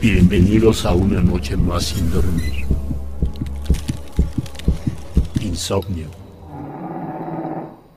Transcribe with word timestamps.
Bienvenidos 0.00 0.86
a 0.86 0.92
una 0.92 1.20
noche 1.20 1.56
más 1.56 1.86
sin 1.86 2.08
dormir. 2.12 2.64
Insomnio. 5.40 6.06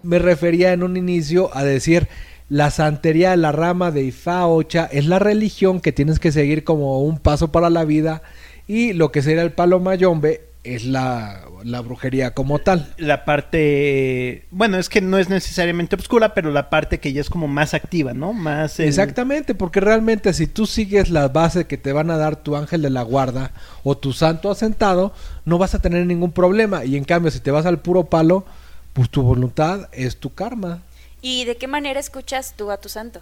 Me 0.01 0.17
refería 0.17 0.73
en 0.73 0.81
un 0.81 0.97
inicio 0.97 1.55
a 1.55 1.63
decir 1.63 2.07
la 2.49 2.71
santería, 2.71 3.35
la 3.35 3.51
rama 3.51 3.91
de 3.91 4.01
Ifá 4.01 4.47
Ocha, 4.47 4.89
es 4.91 5.05
la 5.05 5.19
religión 5.19 5.79
que 5.79 5.91
tienes 5.91 6.19
que 6.19 6.31
seguir 6.31 6.63
como 6.63 7.03
un 7.03 7.19
paso 7.19 7.51
para 7.51 7.69
la 7.69 7.85
vida 7.85 8.23
y 8.65 8.93
lo 8.93 9.11
que 9.11 9.21
sería 9.21 9.43
el 9.43 9.51
palo 9.51 9.79
mayombe 9.79 10.41
es 10.63 10.85
la, 10.85 11.41
la 11.63 11.81
brujería 11.81 12.33
como 12.35 12.59
tal. 12.59 12.93
La 12.97 13.25
parte, 13.25 14.45
bueno, 14.51 14.77
es 14.77 14.89
que 14.89 15.01
no 15.01 15.17
es 15.17 15.27
necesariamente 15.29 15.95
oscura, 15.95 16.33
pero 16.33 16.51
la 16.51 16.69
parte 16.69 16.99
que 16.99 17.13
ya 17.13 17.21
es 17.21 17.29
como 17.29 17.47
más 17.47 17.73
activa, 17.73 18.13
¿no? 18.13 18.33
Más 18.33 18.79
el- 18.79 18.87
Exactamente, 18.87 19.55
porque 19.55 19.79
realmente 19.79 20.33
si 20.33 20.47
tú 20.47 20.65
sigues 20.67 21.09
las 21.09 21.33
bases 21.33 21.65
que 21.65 21.77
te 21.77 21.93
van 21.93 22.11
a 22.11 22.17
dar 22.17 22.35
tu 22.35 22.55
ángel 22.55 22.81
de 22.83 22.89
la 22.91 23.01
guarda 23.01 23.51
o 23.83 23.97
tu 23.97 24.13
santo 24.13 24.51
asentado, 24.51 25.13
no 25.45 25.57
vas 25.57 25.73
a 25.73 25.79
tener 25.81 26.05
ningún 26.05 26.31
problema. 26.31 26.85
Y 26.85 26.95
en 26.95 27.03
cambio, 27.05 27.31
si 27.31 27.39
te 27.39 27.51
vas 27.51 27.65
al 27.65 27.79
puro 27.79 28.03
palo, 28.05 28.45
pues 28.93 29.09
tu 29.09 29.23
voluntad 29.23 29.89
es 29.93 30.17
tu 30.17 30.33
karma. 30.33 30.81
¿Y 31.23 31.45
de 31.45 31.55
qué 31.57 31.67
manera 31.67 31.99
escuchas 31.99 32.53
tú 32.55 32.71
a 32.71 32.77
tu 32.77 32.89
santo? 32.89 33.21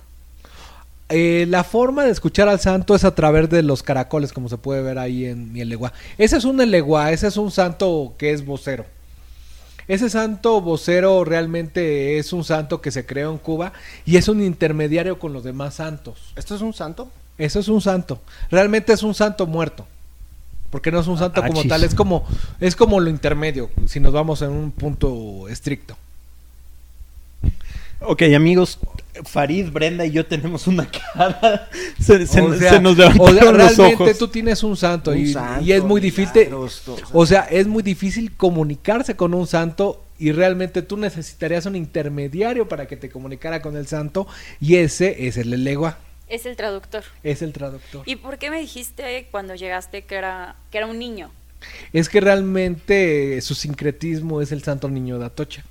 Eh, 1.09 1.45
la 1.49 1.63
forma 1.63 2.05
de 2.05 2.11
escuchar 2.11 2.47
al 2.49 2.59
santo 2.59 2.93
es 2.95 3.03
a 3.03 3.15
través 3.15 3.49
de 3.49 3.63
los 3.63 3.81
caracoles, 3.81 4.31
como 4.31 4.47
se 4.47 4.57
puede 4.57 4.81
ver 4.83 4.99
ahí 4.99 5.25
en 5.25 5.51
mi 5.51 5.61
eleguá. 5.61 5.91
Ese 6.17 6.37
es 6.37 6.45
un 6.45 6.61
eleguá, 6.61 7.11
ese 7.11 7.27
es 7.27 7.37
un 7.37 7.49
santo 7.51 8.13
que 8.17 8.31
es 8.31 8.45
vocero. 8.45 8.85
Ese 9.87 10.07
santo 10.11 10.61
vocero 10.61 11.25
realmente 11.25 12.19
es 12.19 12.31
un 12.31 12.43
santo 12.43 12.79
que 12.79 12.91
se 12.91 13.07
creó 13.07 13.31
en 13.31 13.39
Cuba 13.39 13.73
y 14.05 14.17
es 14.17 14.27
un 14.27 14.43
intermediario 14.43 15.17
con 15.17 15.33
los 15.33 15.43
demás 15.43 15.73
santos. 15.75 16.31
¿Esto 16.35 16.53
es 16.55 16.61
un 16.61 16.75
santo? 16.75 17.09
Eso 17.39 17.59
es 17.59 17.67
un 17.69 17.81
santo. 17.81 18.21
Realmente 18.51 18.93
es 18.93 19.01
un 19.01 19.15
santo 19.15 19.47
muerto. 19.47 19.87
Porque 20.69 20.91
no 20.91 20.99
es 20.99 21.07
un 21.07 21.17
santo 21.17 21.41
Ah, 21.43 21.47
como 21.47 21.61
chis. 21.63 21.69
tal, 21.69 21.83
es 21.83 21.95
como, 21.95 22.23
es 22.59 22.75
como 22.75 22.99
lo 22.99 23.09
intermedio, 23.09 23.71
si 23.87 23.99
nos 23.99 24.13
vamos 24.13 24.43
en 24.43 24.51
un 24.51 24.69
punto 24.69 25.47
estricto. 25.49 25.97
Ok, 28.01 28.21
amigos, 28.35 28.77
Farid, 29.25 29.69
Brenda 29.71 30.05
y 30.05 30.11
yo 30.11 30.25
tenemos 30.25 30.67
una 30.67 30.89
cara. 30.89 31.69
Se, 31.99 32.25
se- 32.25 32.41
O 32.41 32.53
sea, 32.55 32.73
se 32.73 32.79
nos 32.81 32.93
o 32.93 33.31
sea, 33.33 33.51
los 33.51 33.79
ojos. 33.79 34.17
tú 34.17 34.27
tienes 34.27 34.63
un 34.63 34.75
santo, 34.77 35.11
Un 35.11 35.17
y, 35.17 35.33
santo, 35.33 35.63
y 35.63 35.71
es 35.73 35.83
muy 35.83 35.99
difícil. 36.01 36.33
milagros, 36.45 36.83
O 37.11 37.25
sea, 37.25 37.41
es 37.41 37.67
muy 37.67 37.83
difícil 37.83 38.35
comunicarse 38.35 39.15
con 39.15 39.33
un 39.33 39.45
santo 39.47 40.03
y 40.17 40.31
realmente 40.31 40.81
tú 40.81 40.97
necesitarías 40.97 41.65
un 41.65 41.75
intermediario 41.75 42.67
para 42.67 42.87
que 42.87 42.97
te 42.97 43.09
comunicara 43.09 43.61
con 43.61 43.75
el 43.77 43.87
santo 43.87 44.27
y 44.59 44.75
ese 44.75 45.27
es 45.27 45.37
el 45.37 45.53
elegua, 45.53 45.97
Es 46.27 46.45
el 46.45 46.55
traductor. 46.55 47.03
es 47.23 47.41
el 47.41 47.53
traductor. 47.53 48.03
¿Y 48.05 48.17
por 48.17 48.37
qué 48.37 48.49
me 48.49 48.59
dijiste 48.59 49.27
cuando 49.31 49.55
llegaste 49.55 50.03
que 50.03 50.15
era, 50.15 50.55
que 50.71 50.77
era 50.79 50.87
un 50.87 50.99
niño? 50.99 51.31
Es 51.93 52.07
que 52.09 52.21
realmente 52.21 53.39
su 53.41 53.53
sincretismo 53.55 54.41
es 54.41 54.51
el 54.51 54.63
santo 54.63 54.89
niño 54.89 55.19
de 55.19 55.25
Atocha. 55.25 55.63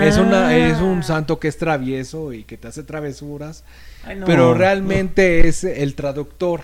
Ah. 0.00 0.06
Es, 0.06 0.18
una, 0.18 0.56
es 0.56 0.80
un 0.80 1.02
santo 1.02 1.38
que 1.38 1.48
es 1.48 1.56
travieso 1.56 2.32
y 2.32 2.44
que 2.44 2.56
te 2.56 2.68
hace 2.68 2.82
travesuras, 2.82 3.64
Ay, 4.04 4.16
no. 4.16 4.26
pero 4.26 4.54
realmente 4.54 5.48
es 5.48 5.64
el 5.64 5.94
traductor. 5.94 6.62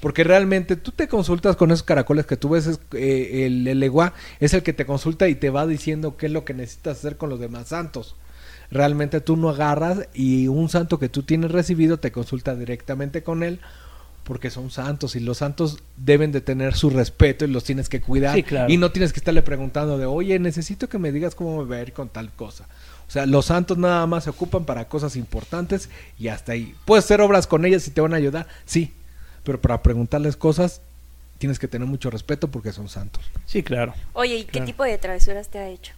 Porque 0.00 0.22
realmente 0.22 0.76
tú 0.76 0.92
te 0.92 1.08
consultas 1.08 1.56
con 1.56 1.70
esos 1.70 1.82
caracoles 1.82 2.26
que 2.26 2.36
tú 2.36 2.50
ves, 2.50 2.66
es, 2.66 2.78
eh, 2.92 3.46
el, 3.46 3.62
el 3.62 3.68
elegua 3.68 4.12
es 4.38 4.52
el 4.52 4.62
que 4.62 4.74
te 4.74 4.84
consulta 4.84 5.28
y 5.28 5.34
te 5.34 5.48
va 5.48 5.66
diciendo 5.66 6.18
qué 6.18 6.26
es 6.26 6.32
lo 6.32 6.44
que 6.44 6.52
necesitas 6.52 6.98
hacer 6.98 7.16
con 7.16 7.30
los 7.30 7.40
demás 7.40 7.68
santos. 7.68 8.14
Realmente 8.70 9.22
tú 9.22 9.36
no 9.36 9.48
agarras 9.48 10.08
y 10.12 10.48
un 10.48 10.68
santo 10.68 10.98
que 10.98 11.08
tú 11.08 11.22
tienes 11.22 11.52
recibido 11.52 11.98
te 11.98 12.12
consulta 12.12 12.54
directamente 12.54 13.22
con 13.22 13.42
él 13.42 13.60
porque 14.24 14.50
son 14.50 14.70
santos 14.70 15.14
y 15.16 15.20
los 15.20 15.38
santos 15.38 15.78
deben 15.96 16.32
de 16.32 16.40
tener 16.40 16.74
su 16.74 16.90
respeto 16.90 17.44
y 17.44 17.48
los 17.48 17.62
tienes 17.64 17.88
que 17.88 18.00
cuidar 18.00 18.34
Sí, 18.34 18.42
claro. 18.42 18.72
y 18.72 18.76
no 18.78 18.90
tienes 18.90 19.12
que 19.12 19.20
estarle 19.20 19.42
preguntando 19.42 19.98
de 19.98 20.06
oye 20.06 20.38
necesito 20.38 20.88
que 20.88 20.98
me 20.98 21.12
digas 21.12 21.34
cómo 21.34 21.62
me 21.62 21.68
va 21.70 21.76
a 21.76 21.82
ir 21.82 21.92
con 21.92 22.08
tal 22.08 22.30
cosa 22.32 22.64
o 23.06 23.10
sea 23.10 23.26
los 23.26 23.46
santos 23.46 23.76
nada 23.78 24.06
más 24.06 24.24
se 24.24 24.30
ocupan 24.30 24.64
para 24.64 24.88
cosas 24.88 25.14
importantes 25.16 25.88
y 26.18 26.28
hasta 26.28 26.52
ahí 26.52 26.74
puedes 26.86 27.04
hacer 27.04 27.20
obras 27.20 27.46
con 27.46 27.64
ellas 27.64 27.86
y 27.86 27.90
te 27.90 28.00
van 28.00 28.14
a 28.14 28.16
ayudar 28.16 28.46
sí 28.64 28.92
pero 29.44 29.60
para 29.60 29.82
preguntarles 29.82 30.36
cosas 30.36 30.80
tienes 31.38 31.58
que 31.58 31.68
tener 31.68 31.86
mucho 31.86 32.08
respeto 32.10 32.48
porque 32.48 32.72
son 32.72 32.88
santos 32.88 33.22
Sí, 33.44 33.62
claro. 33.62 33.92
Oye, 34.14 34.36
¿y 34.38 34.44
qué 34.44 34.62
tipo 34.62 34.84
de 34.84 34.96
travesuras 34.98 35.48
te 35.48 35.58
ha 35.58 35.68
hecho? 35.68 35.92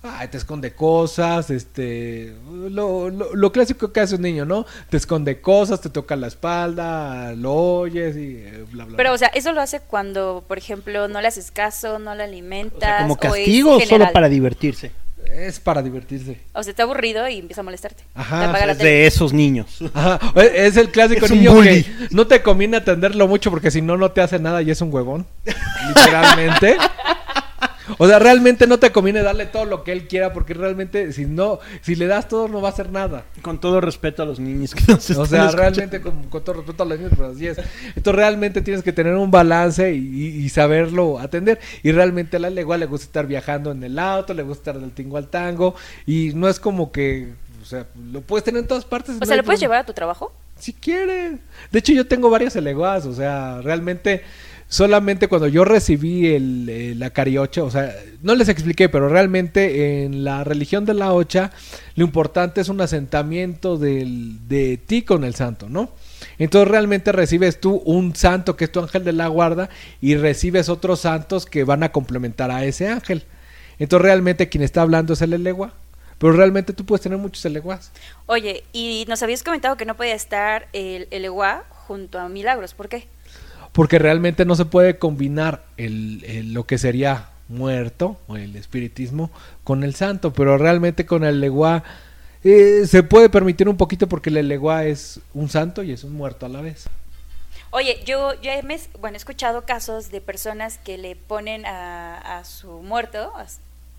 Ay, 0.00 0.28
te 0.28 0.36
esconde 0.36 0.72
cosas, 0.74 1.50
este, 1.50 2.32
lo, 2.70 3.10
lo, 3.10 3.34
lo 3.34 3.52
clásico 3.52 3.92
que 3.92 3.98
hace 3.98 4.14
un 4.14 4.22
niño, 4.22 4.44
¿no? 4.44 4.64
Te 4.90 4.96
esconde 4.96 5.40
cosas, 5.40 5.80
te 5.80 5.90
toca 5.90 6.14
la 6.14 6.28
espalda, 6.28 7.32
lo 7.34 7.52
oyes 7.52 8.16
y 8.16 8.36
eh, 8.36 8.64
bla, 8.70 8.84
bla. 8.84 8.96
Pero, 8.96 9.10
bla. 9.10 9.14
o 9.14 9.18
sea, 9.18 9.28
eso 9.34 9.52
lo 9.52 9.60
hace 9.60 9.80
cuando, 9.80 10.44
por 10.46 10.56
ejemplo, 10.56 11.08
no 11.08 11.20
le 11.20 11.26
haces 11.26 11.50
caso, 11.50 11.98
no 11.98 12.12
O 12.12 12.14
alimentas. 12.14 12.78
sea, 12.80 13.00
como 13.02 13.14
o 13.14 13.16
es 13.16 13.20
castigo 13.20 13.76
o 13.76 13.80
solo 13.80 14.12
para 14.12 14.28
divertirse. 14.28 14.92
es 15.26 15.58
para 15.58 15.82
divertirse. 15.82 16.42
O 16.52 16.62
sea, 16.62 16.70
está 16.70 16.84
aburrido 16.84 17.26
y 17.28 17.38
empieza 17.38 17.62
a 17.62 17.64
molestarte. 17.64 18.04
Ajá, 18.14 18.52
Te 18.52 18.70
Es 18.70 18.78
de 18.78 19.06
esos 19.08 19.32
niños. 19.32 19.78
Ajá, 19.94 20.20
es 20.40 20.76
el 20.76 20.90
clásico 20.92 21.26
Es 21.26 21.32
un 21.32 21.38
niño 21.38 21.54
bully. 21.54 21.82
que 21.82 21.92
no 22.12 22.24
te 22.28 22.40
conviene 22.40 22.76
atenderlo 22.76 23.26
mucho 23.26 23.50
porque 23.50 23.72
si 23.72 23.82
no, 23.82 23.96
no 23.96 24.12
te 24.12 24.20
hace 24.20 24.38
nada 24.38 24.62
y 24.62 24.70
es 24.70 24.80
un 24.80 24.94
huevón. 24.94 25.26
Literalmente. 25.88 26.76
O 27.98 28.06
sea, 28.08 28.18
realmente 28.18 28.66
no 28.66 28.78
te 28.78 28.92
conviene 28.92 29.22
darle 29.22 29.46
todo 29.46 29.64
lo 29.64 29.82
que 29.84 29.92
él 29.92 30.06
quiera 30.08 30.32
porque 30.32 30.54
realmente 30.54 31.12
si 31.12 31.24
no, 31.26 31.58
si 31.82 31.94
le 31.96 32.06
das 32.06 32.28
todo 32.28 32.48
no 32.48 32.60
va 32.62 32.68
a 32.68 32.72
hacer 32.72 32.90
nada. 32.90 33.24
Con 33.42 33.60
todo 33.60 33.80
respeto 33.80 34.22
a 34.22 34.26
los 34.26 34.38
niños 34.40 34.74
que 34.74 34.82
nos 34.86 35.10
O 35.10 35.24
están 35.24 35.26
sea, 35.26 35.44
escuchando. 35.46 35.56
realmente 35.56 36.00
con, 36.00 36.22
con 36.30 36.42
todo 36.44 36.56
respeto 36.56 36.82
a 36.84 36.86
los 36.86 36.98
niños, 36.98 37.12
pero 37.16 37.30
así 37.32 37.46
es. 37.46 37.58
Entonces 37.96 38.14
realmente 38.14 38.62
tienes 38.62 38.82
que 38.82 38.92
tener 38.92 39.14
un 39.14 39.30
balance 39.30 39.92
y, 39.92 39.98
y- 39.98 40.44
y 40.44 40.48
saberlo 40.48 41.18
atender. 41.18 41.58
Y 41.82 41.92
realmente 41.92 42.36
a 42.36 42.40
la 42.40 42.50
igual 42.60 42.80
le 42.80 42.86
gusta 42.86 43.04
estar 43.06 43.26
viajando 43.26 43.72
en 43.72 43.82
el 43.82 43.98
auto, 43.98 44.32
le 44.34 44.42
gusta 44.42 44.70
estar 44.70 44.80
del 44.80 44.92
tingo 44.92 45.16
al 45.16 45.28
tango. 45.28 45.74
Y 46.06 46.32
no 46.34 46.48
es 46.48 46.60
como 46.60 46.92
que, 46.92 47.32
o 47.62 47.64
sea, 47.64 47.86
lo 48.12 48.20
puedes 48.20 48.44
tener 48.44 48.60
en 48.62 48.68
todas 48.68 48.84
partes. 48.84 49.16
O 49.16 49.18
no 49.18 49.26
sea, 49.26 49.36
¿lo 49.36 49.42
puedes 49.44 49.58
problema. 49.60 49.74
llevar 49.74 49.78
a 49.82 49.86
tu 49.86 49.92
trabajo? 49.92 50.32
Si 50.58 50.72
quieren. 50.72 51.40
De 51.70 51.78
hecho, 51.78 51.92
yo 51.92 52.06
tengo 52.06 52.30
varios 52.30 52.56
eleguas, 52.56 53.06
o 53.06 53.14
sea, 53.14 53.60
realmente 53.62 54.22
solamente 54.68 55.28
cuando 55.28 55.48
yo 55.48 55.64
recibí 55.64 56.26
el, 56.26 56.68
eh, 56.68 56.94
la 56.94 57.10
cariocha, 57.10 57.64
o 57.64 57.70
sea, 57.70 57.94
no 58.22 58.34
les 58.34 58.48
expliqué, 58.48 58.88
pero 58.88 59.08
realmente 59.08 60.04
en 60.04 60.24
la 60.24 60.44
religión 60.44 60.84
de 60.84 60.94
la 60.94 61.12
ocha, 61.12 61.50
lo 61.96 62.04
importante 62.04 62.60
es 62.60 62.68
un 62.68 62.80
asentamiento 62.80 63.78
de 63.78 64.80
ti 64.86 65.02
con 65.02 65.24
el 65.24 65.34
santo, 65.34 65.68
¿no? 65.68 65.90
Entonces 66.38 66.70
realmente 66.70 67.12
recibes 67.12 67.60
tú 67.60 67.82
un 67.84 68.14
santo 68.14 68.56
que 68.56 68.64
es 68.64 68.72
tu 68.72 68.80
ángel 68.80 69.04
de 69.04 69.12
la 69.12 69.28
guarda 69.28 69.68
y 70.00 70.16
recibes 70.16 70.68
otros 70.68 71.00
santos 71.00 71.46
que 71.46 71.64
van 71.64 71.82
a 71.82 71.90
complementar 71.90 72.50
a 72.50 72.64
ese 72.64 72.88
ángel. 72.88 73.24
Entonces 73.78 74.04
realmente 74.04 74.48
quien 74.48 74.62
está 74.62 74.82
hablando 74.82 75.14
es 75.14 75.22
el 75.22 75.32
elegua, 75.32 75.72
pero 76.18 76.32
realmente 76.32 76.72
tú 76.72 76.84
puedes 76.84 77.02
tener 77.02 77.18
muchos 77.18 77.44
eleguas. 77.44 77.92
Oye, 78.26 78.64
y 78.72 79.04
nos 79.08 79.22
habías 79.22 79.42
comentado 79.42 79.76
que 79.76 79.84
no 79.84 79.96
podía 79.96 80.14
estar 80.14 80.68
el, 80.72 81.08
el 81.10 81.24
Eguá 81.24 81.64
junto 81.70 82.18
a 82.18 82.28
Milagros. 82.28 82.74
¿Por 82.74 82.88
qué? 82.88 83.08
Porque 83.72 83.98
realmente 83.98 84.44
no 84.44 84.54
se 84.56 84.64
puede 84.64 84.98
combinar 84.98 85.64
el, 85.76 86.24
el- 86.26 86.52
lo 86.52 86.64
que 86.66 86.78
sería 86.78 87.28
muerto 87.48 88.18
o 88.26 88.36
el 88.36 88.56
espiritismo 88.56 89.30
con 89.64 89.82
el 89.84 89.94
santo, 89.94 90.32
pero 90.32 90.58
realmente 90.58 91.06
con 91.06 91.24
el 91.24 91.40
legua 91.40 91.82
eh, 92.44 92.82
se 92.86 93.02
puede 93.02 93.30
permitir 93.30 93.68
un 93.68 93.76
poquito 93.76 94.06
porque 94.08 94.30
el 94.30 94.46
legua 94.48 94.84
es 94.84 95.20
un 95.34 95.48
santo 95.48 95.82
y 95.82 95.92
es 95.92 96.04
un 96.04 96.12
muerto 96.12 96.46
a 96.46 96.48
la 96.48 96.60
vez. 96.60 96.86
Oye, 97.70 98.02
yo, 98.06 98.32
yo 98.40 98.50
he, 98.50 98.62
bueno, 99.00 99.16
escuchado 99.16 99.62
casos 99.66 100.10
de 100.10 100.20
personas 100.20 100.78
que 100.78 100.96
le 100.98 101.16
ponen 101.16 101.66
a, 101.66 102.38
a 102.38 102.44
su 102.44 102.70
muerto, 102.82 103.32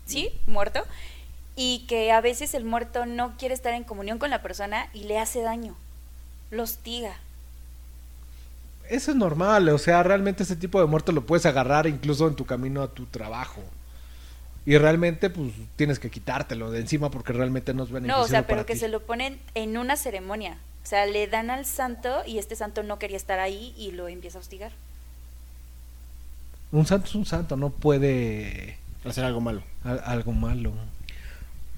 ¿sí? 0.06 0.30
Muerto, 0.46 0.82
y 1.54 1.84
que 1.86 2.10
a 2.10 2.20
veces 2.20 2.54
el 2.54 2.64
muerto 2.64 3.06
no 3.06 3.36
quiere 3.38 3.54
estar 3.54 3.74
en 3.74 3.84
comunión 3.84 4.18
con 4.18 4.30
la 4.30 4.42
persona 4.42 4.88
y 4.92 5.04
le 5.04 5.18
hace 5.18 5.42
daño, 5.42 5.76
lo 6.50 6.64
hostiga. 6.64 7.16
Eso 8.90 9.12
es 9.12 9.16
normal, 9.16 9.68
o 9.68 9.78
sea, 9.78 10.02
realmente 10.02 10.42
ese 10.42 10.56
tipo 10.56 10.80
de 10.80 10.86
muerto 10.86 11.12
lo 11.12 11.22
puedes 11.24 11.46
agarrar 11.46 11.86
incluso 11.86 12.26
en 12.28 12.34
tu 12.34 12.44
camino 12.44 12.82
a 12.82 12.88
tu 12.88 13.06
trabajo. 13.06 13.62
Y 14.66 14.76
realmente, 14.76 15.30
pues, 15.30 15.52
tienes 15.76 15.98
que 15.98 16.10
quitártelo 16.10 16.70
de 16.70 16.80
encima 16.80 17.10
porque 17.10 17.32
realmente 17.32 17.72
no 17.72 17.84
es 17.84 17.90
beneficioso 17.90 18.18
No, 18.20 18.24
o 18.24 18.28
sea, 18.28 18.46
pero 18.46 18.66
que 18.66 18.74
ti. 18.74 18.80
se 18.80 18.88
lo 18.88 19.00
ponen 19.00 19.38
en 19.54 19.78
una 19.78 19.96
ceremonia. 19.96 20.58
O 20.82 20.86
sea, 20.86 21.06
le 21.06 21.26
dan 21.28 21.50
al 21.50 21.66
santo 21.66 22.22
y 22.26 22.38
este 22.38 22.56
santo 22.56 22.82
no 22.82 22.98
quería 22.98 23.16
estar 23.16 23.38
ahí 23.38 23.74
y 23.78 23.92
lo 23.92 24.08
empieza 24.08 24.38
a 24.38 24.40
hostigar. 24.40 24.72
Un 26.72 26.86
santo 26.86 27.06
es 27.08 27.14
un 27.14 27.26
santo, 27.26 27.56
no 27.56 27.70
puede 27.70 28.76
Hacer 29.04 29.24
algo 29.24 29.40
malo. 29.40 29.62
a- 29.84 29.94
algo 29.94 30.32
malo. 30.32 30.72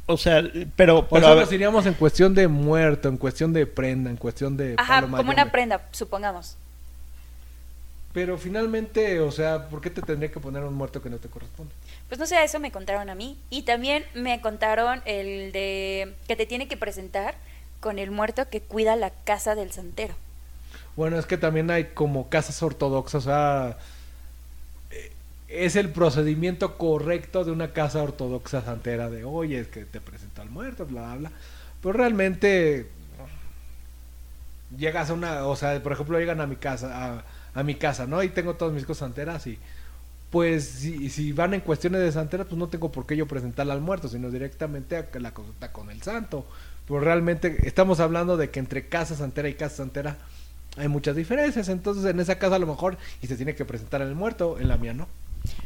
O 0.07 0.17
sea, 0.17 0.43
pero, 0.77 0.99
O 0.99 1.09
pero 1.09 1.21
sea, 1.23 1.31
a 1.31 1.35
ver, 1.35 1.45
nos 1.45 1.53
iríamos 1.53 1.87
en 1.87 1.95
cuestión 1.95 2.35
de 2.35 2.49
muerto, 2.49 3.09
en 3.09 3.17
cuestión 3.17 3.53
de 3.53 3.67
prenda, 3.67 4.11
en 4.11 4.17
cuestión 4.17 4.57
de... 4.57 4.75
Ajá, 4.77 5.03
como 5.03 5.31
una 5.31 5.51
prenda, 5.53 5.83
supongamos. 5.93 6.57
Pero 8.13 8.37
finalmente, 8.37 9.21
o 9.21 9.31
sea, 9.31 9.69
¿por 9.69 9.81
qué 9.81 9.89
te 9.89 10.03
tendría 10.03 10.31
que 10.31 10.41
poner 10.41 10.63
un 10.65 10.75
muerto 10.75 11.01
que 11.01 11.09
no 11.09 11.17
te 11.17 11.29
corresponde? 11.29 11.73
Pues 12.09 12.19
no 12.19 12.27
sé, 12.27 12.43
eso 12.45 12.61
me 12.61 12.71
contaron 12.71 13.09
a 13.09 13.15
mí. 13.15 13.39
Y 13.49 13.63
también 13.63 14.05
me 14.15 14.41
contaron 14.43 15.01
el 15.07 15.51
de 15.53 16.15
que 16.29 16.37
te 16.37 16.45
tiene 16.45 16.69
que 16.69 16.77
presentar 16.77 17.35
con 17.81 17.99
el 17.99 18.11
muerto 18.11 18.49
que 18.49 18.61
cuida 18.61 18.97
la 18.97 19.11
casa 19.11 19.55
del 19.55 19.73
santero. 19.73 20.15
Bueno, 20.95 21.19
es 21.19 21.25
que 21.25 21.39
también 21.39 21.71
hay 21.71 21.85
como 21.95 22.29
casas 22.29 22.63
ortodoxas, 22.63 23.23
o 23.23 23.25
sea, 23.25 23.79
eh, 24.91 25.11
es 25.49 25.75
el 25.77 25.89
procedimiento 25.89 26.77
correcto 26.77 27.45
de 27.45 27.51
una 27.51 27.73
casa 27.73 28.03
ortodoxa 28.03 28.63
santera 28.63 29.09
de, 29.09 29.25
oye, 29.25 29.61
es 29.61 29.69
que 29.69 29.87
te 29.87 30.03
presenta 30.03 30.43
al 30.43 30.51
muerto, 30.51 30.85
bla, 30.85 31.03
bla, 31.03 31.17
bla. 31.17 31.33
Pero 31.81 31.95
realmente 31.95 32.89
llegas 34.77 35.11
a 35.11 35.15
una, 35.15 35.47
o 35.47 35.57
sea, 35.57 35.83
por 35.83 35.93
ejemplo, 35.93 36.19
llegan 36.19 36.41
a 36.43 36.47
mi 36.47 36.57
casa, 36.57 36.91
a, 36.93 37.25
a 37.55 37.63
mi 37.63 37.75
casa, 37.75 38.07
¿no? 38.07 38.23
Y 38.23 38.29
tengo 38.29 38.55
todas 38.55 38.75
mis 38.75 38.85
cosas 38.85 39.09
santeras 39.09 39.47
y 39.47 39.59
pues 40.31 40.65
si, 40.65 41.11
si 41.11 41.33
van 41.33 41.53
en 41.53 41.61
cuestiones 41.61 42.01
de 42.01 42.11
santera, 42.11 42.45
pues 42.45 42.57
no 42.57 42.69
tengo 42.69 42.91
por 42.91 43.07
qué 43.07 43.17
yo 43.17 43.27
presentarla 43.27 43.75
al 43.75 43.83
muerto, 43.83 44.09
sino 44.09 44.31
directamente 44.31 44.97
a 44.97 45.07
la 45.19 45.35
consulta 45.35 45.73
con 45.73 45.91
el 45.91 46.01
santo. 46.03 46.47
Pero 46.87 47.01
realmente 47.01 47.69
estamos 47.69 48.01
hablando 48.01 48.39
de 48.39 48.51
que 48.51 48.59
entre 48.59 48.89
casa 48.89 49.15
santera 49.15 49.51
y 49.51 49.55
casa 49.55 49.77
santera 49.77 50.17
hay 50.79 50.89
muchas 50.89 51.17
diferencias. 51.17 51.69
Entonces 51.69 52.07
en 52.07 52.19
esa 52.19 52.39
casa 52.39 52.57
a 52.57 52.59
lo 52.59 52.67
mejor 52.67 52.97
y 53.21 53.27
se 53.27 53.37
tiene 53.37 53.55
que 53.55 53.67
presentar 53.67 54.01
el 54.01 54.15
muerto, 54.15 54.59
en 54.59 54.69
la 54.69 54.79
mía 54.79 54.95
no. 54.95 55.07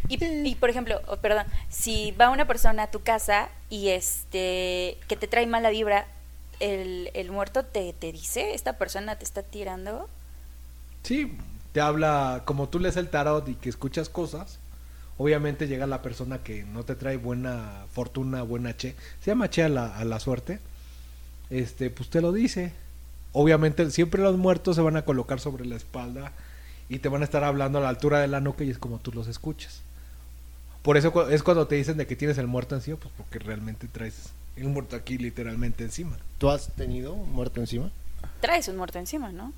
Y, 0.09 0.25
y, 0.25 0.55
por 0.57 0.71
ejemplo, 0.71 1.01
oh, 1.07 1.19
perdón, 1.19 1.47
si 1.69 2.11
va 2.13 2.31
una 2.31 2.47
persona 2.47 2.85
a 2.85 2.91
tu 2.91 3.03
casa 3.03 3.51
y 3.71 3.91
este 3.91 4.99
que 5.07 5.17
te 5.17 5.29
trae 5.29 5.47
mala 5.47 5.71
vibra, 5.71 6.09
el, 6.59 7.11
el 7.15 7.31
muerto 7.31 7.65
te, 7.65 7.93
te 7.93 8.11
dice, 8.11 8.55
esta 8.55 8.79
persona 8.79 9.17
te 9.17 9.25
está 9.25 9.43
tirando. 9.43 10.09
Sí, 11.03 11.37
te 11.77 11.83
habla, 11.83 12.41
como 12.47 12.71
tú 12.71 12.81
lees 12.81 12.97
el 12.97 13.11
tarot 13.11 13.47
y 13.51 13.55
que 13.55 13.69
escuchas 13.69 14.09
cosas, 14.09 14.59
obviamente 15.19 15.69
llega 15.69 15.87
la 15.87 16.01
persona 16.01 16.39
que 16.39 16.65
no 16.65 16.85
te 16.85 16.95
trae 16.95 17.19
buena 17.19 17.85
fortuna, 17.93 18.41
buena 18.41 18.75
che, 18.75 18.97
se 19.21 19.31
llama 19.31 19.51
che 19.51 19.63
a 19.63 19.69
la, 19.69 19.95
a 19.95 20.03
la 20.07 20.19
suerte, 20.19 20.59
este, 21.51 21.91
pues 21.91 22.09
te 22.09 22.23
lo 22.23 22.33
dice. 22.33 22.73
Obviamente 23.33 23.91
siempre 23.91 24.23
los 24.23 24.39
muertos 24.39 24.77
se 24.77 24.81
van 24.81 24.97
a 24.97 25.05
colocar 25.05 25.39
sobre 25.39 25.67
la 25.67 25.77
espalda 25.77 26.33
y 26.89 27.01
te 27.01 27.11
van 27.11 27.21
a 27.21 27.27
estar 27.27 27.45
hablando 27.45 27.77
a 27.77 27.83
la 27.83 27.91
altura 27.91 28.21
de 28.21 28.29
la 28.29 28.41
nuca 28.41 28.65
y 28.65 28.71
es 28.71 28.79
como 28.79 28.99
tú 28.99 29.13
los 29.13 29.29
escuchas. 29.29 29.83
Por 30.81 30.97
eso 30.97 31.29
es 31.29 31.43
cuando 31.43 31.67
te 31.67 31.75
dicen 31.75 31.99
de 31.99 32.07
que 32.07 32.17
tienes 32.17 32.39
el 32.39 32.47
muerto 32.47 32.75
encima, 32.75 32.97
pues 32.97 33.13
porque 33.19 33.39
realmente 33.39 33.87
traes 33.87 34.31
el 34.57 34.69
muerto 34.69 34.97
aquí 34.97 35.19
literalmente 35.19 35.85
encima. 35.85 36.17
¿Tú 36.39 36.49
has 36.49 36.73
tenido 36.73 37.13
un 37.13 37.31
muerto 37.33 37.61
encima? 37.61 37.91
Traes 38.41 38.67
un 38.69 38.79
muerto 38.79 38.99
encima, 38.99 39.31
¿no? 39.31 39.53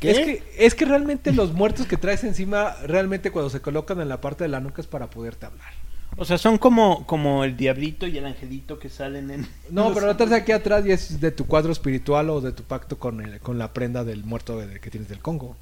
¿Qué? 0.00 0.10
Es 0.10 0.18
que, 0.18 0.42
es 0.58 0.74
que 0.74 0.84
realmente 0.84 1.32
los 1.32 1.52
muertos 1.52 1.86
que 1.86 1.96
traes 1.96 2.24
encima, 2.24 2.74
realmente 2.84 3.30
cuando 3.30 3.50
se 3.50 3.60
colocan 3.60 4.00
en 4.00 4.08
la 4.08 4.20
parte 4.20 4.44
de 4.44 4.48
la 4.48 4.60
nuca 4.60 4.80
es 4.82 4.86
para 4.88 5.08
poderte 5.08 5.46
hablar. 5.46 5.68
O 6.16 6.24
sea, 6.24 6.38
son 6.38 6.58
como, 6.58 7.06
como 7.06 7.42
el 7.42 7.56
diablito 7.56 8.06
y 8.06 8.16
el 8.18 8.24
angelito 8.26 8.78
que 8.78 8.88
salen 8.88 9.30
en... 9.32 9.48
No, 9.70 9.92
pero 9.92 10.06
la 10.06 10.16
traes 10.16 10.32
aquí 10.32 10.52
atrás 10.52 10.86
y 10.86 10.92
es 10.92 11.20
de 11.20 11.32
tu 11.32 11.46
cuadro 11.46 11.72
espiritual 11.72 12.30
o 12.30 12.40
de 12.40 12.52
tu 12.52 12.62
pacto 12.62 12.98
con, 12.98 13.20
el- 13.20 13.40
con 13.40 13.58
la 13.58 13.72
prenda 13.72 14.04
del 14.04 14.22
muerto 14.24 14.58
de- 14.58 14.78
que 14.78 14.90
tienes 14.90 15.08
del 15.08 15.18
Congo. 15.18 15.56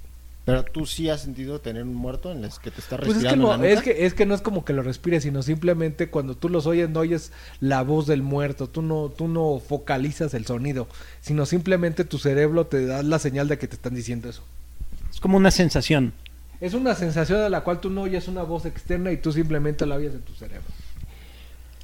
Pero 0.45 0.65
tú 0.65 0.87
sí 0.87 1.09
has 1.09 1.21
sentido 1.21 1.61
tener 1.61 1.85
un 1.85 1.95
muerto 1.95 2.33
en 2.33 2.45
el 2.45 2.51
que 2.63 2.73
te 2.73 2.81
está 2.81 2.97
Pues 2.97 3.11
es 3.11 3.15
que, 3.15 3.21
respirando 3.21 3.47
no, 3.47 3.55
en 3.55 3.61
la 3.61 3.69
nuca? 3.69 3.79
es, 3.79 3.83
que, 3.83 4.07
es 4.07 4.15
que 4.15 4.27
no 4.27 4.35
es 4.35 4.43
como 4.43 4.65
que 4.65 4.73
lo 4.73 4.83
respires, 4.83 5.23
sino 5.23 5.43
simplemente 5.43 6.11
cuando 6.11 6.37
tú 6.37 6.49
los 6.49 6.67
oyes 6.67 6.91
no 6.91 7.01
oyes 7.01 7.31
la 7.61 7.83
voz 7.83 8.09
del 8.09 8.23
muerto, 8.23 8.69
tú 8.69 8.83
no, 8.83 9.09
tú 9.09 9.29
no 9.29 9.61
focalizas 9.61 10.35
el 10.35 10.45
sonido, 10.45 10.89
sino 11.21 11.47
simplemente 11.47 12.05
tu 12.05 12.19
cerebro 12.19 12.67
te 12.67 12.85
da 12.87 13.05
la 13.05 13.21
señal 13.21 13.47
de 13.47 13.59
que 13.59 13.69
te 13.69 13.77
están 13.77 13.95
diciendo 13.95 14.29
eso. 14.29 14.43
Es 15.13 15.21
como 15.21 15.37
una 15.37 15.53
sensación. 15.53 16.13
Es 16.61 16.75
una 16.75 16.95
sensación 16.97 17.41
de 17.41 17.51
la 17.51 17.63
cual 17.63 17.81
tú 17.81 17.91
no 17.91 18.03
oyes 18.03 18.27
una 18.27 18.43
voz 18.43 18.67
externa 18.67 19.13
y 19.13 19.19
tú 19.19 19.33
simplemente 19.33 19.87
la 19.87 19.95
oyes 19.95 20.15
en 20.15 20.23
tu 20.23 20.35
cerebro. 20.35 20.67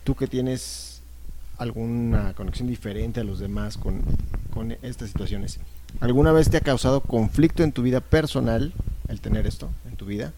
Tú 0.03 0.17
que 0.17 0.27
tienes 0.27 1.01
alguna 1.59 2.35
conexión 2.35 2.69
diferente 2.69 3.21
a 3.21 3.25
los 3.25 3.39
demás 3.39 3.77
con, 3.77 4.01
con 4.53 4.73
estas 4.83 5.11
situaciones. 5.11 5.61
¿Alguna 6.00 6.32
vez 6.32 6.49
te 6.49 6.56
ha 6.56 6.61
causado 6.61 7.00
conflicto 7.00 7.64
en 7.64 7.73
tu 7.73 7.82
vida 7.82 8.00
personal 8.00 8.73
el 9.08 9.20
tener 9.20 9.46
esto 9.46 9.69
en 9.88 9.96
tu 9.96 10.06
vida? 10.06 10.32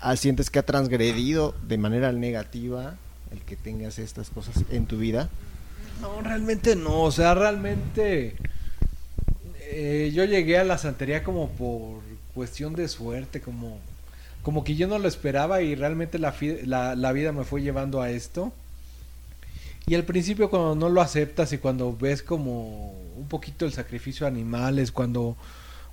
Ah, 0.00 0.16
¿Sientes 0.16 0.50
que 0.50 0.58
ha 0.58 0.66
transgredido 0.66 1.54
de 1.66 1.78
manera 1.78 2.12
negativa 2.12 2.96
el 3.32 3.40
que 3.40 3.56
tengas 3.56 3.98
estas 3.98 4.30
cosas 4.30 4.64
en 4.70 4.86
tu 4.86 4.98
vida? 4.98 5.28
No, 6.00 6.20
realmente 6.20 6.76
no, 6.76 7.02
o 7.02 7.12
sea, 7.12 7.34
realmente 7.34 8.34
eh, 9.60 10.10
yo 10.14 10.24
llegué 10.24 10.58
a 10.58 10.64
la 10.64 10.78
santería 10.78 11.22
como 11.22 11.48
por 11.50 12.00
cuestión 12.34 12.74
de 12.74 12.88
suerte, 12.88 13.40
como, 13.40 13.78
como 14.42 14.64
que 14.64 14.76
yo 14.76 14.88
no 14.88 14.98
lo 14.98 15.08
esperaba 15.08 15.62
y 15.62 15.74
realmente 15.74 16.18
la, 16.18 16.34
la, 16.64 16.96
la 16.96 17.12
vida 17.12 17.32
me 17.32 17.44
fue 17.44 17.62
llevando 17.62 18.00
a 18.00 18.10
esto. 18.10 18.52
Y 19.86 19.94
al 19.94 20.04
principio 20.04 20.50
cuando 20.50 20.74
no 20.74 20.88
lo 20.88 21.00
aceptas 21.00 21.52
y 21.52 21.58
cuando 21.58 21.96
ves 21.96 22.22
como 22.22 22.94
poquito 23.30 23.64
el 23.66 23.72
sacrificio 23.72 24.26
de 24.26 24.32
animales, 24.32 24.92
cuando, 24.92 25.38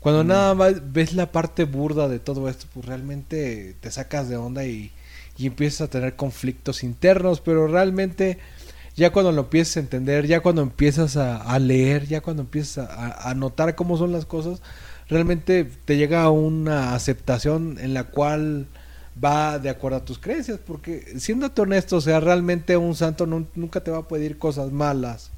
cuando 0.02 0.26
nada 0.26 0.54
más 0.56 0.92
ves 0.94 1.14
la 1.14 1.32
parte 1.32 1.64
burda 1.66 2.10
de 2.10 2.20
todo 2.20 2.50
esto, 2.50 2.68
pues 2.74 2.86
realmente 2.86 3.76
te 3.80 3.92
sacas 3.92 4.28
de 4.30 4.36
onda 4.38 4.66
y, 4.66 4.92
y 5.38 5.48
empiezas 5.48 5.82
a 5.82 5.90
tener 5.90 6.18
conflictos 6.18 6.84
internos, 6.84 7.40
pero 7.42 7.68
realmente 7.68 8.40
ya 8.98 9.12
cuando 9.12 9.32
lo 9.32 9.42
empiezas 9.44 9.78
a 9.78 9.82
entender, 9.82 10.28
ya 10.28 10.42
cuando 10.42 10.62
empiezas 10.64 11.18
a, 11.18 11.38
a 11.38 11.60
leer, 11.60 12.08
ya 12.08 12.22
cuando 12.22 12.42
empiezas 12.44 12.90
a, 12.90 13.08
a- 13.08 13.30
a 13.32 13.36
notar 13.36 13.76
cómo 13.76 13.98
son 13.98 14.12
las 14.12 14.26
cosas, 14.26 14.62
realmente 15.10 15.66
te 15.86 15.98
llega 15.98 16.30
una 16.32 16.96
aceptación 16.96 17.78
en 17.80 17.94
la 17.94 18.06
cual 18.06 18.68
va 19.24 19.60
de 19.60 19.70
acuerdo 19.70 19.98
a 19.98 20.06
tus 20.06 20.20
creencias, 20.20 20.60
porque 20.66 21.14
siéndote 21.20 21.62
honesto, 21.62 21.98
o 21.98 22.02
sea, 22.02 22.20
realmente 22.20 22.78
un 22.78 22.96
santo 22.96 23.26
nun- 23.28 23.48
nunca 23.56 23.82
te 23.84 23.92
va 23.92 24.00
a 24.00 24.08
pedir 24.08 24.38
cosas 24.38 24.72
malas 24.72 25.32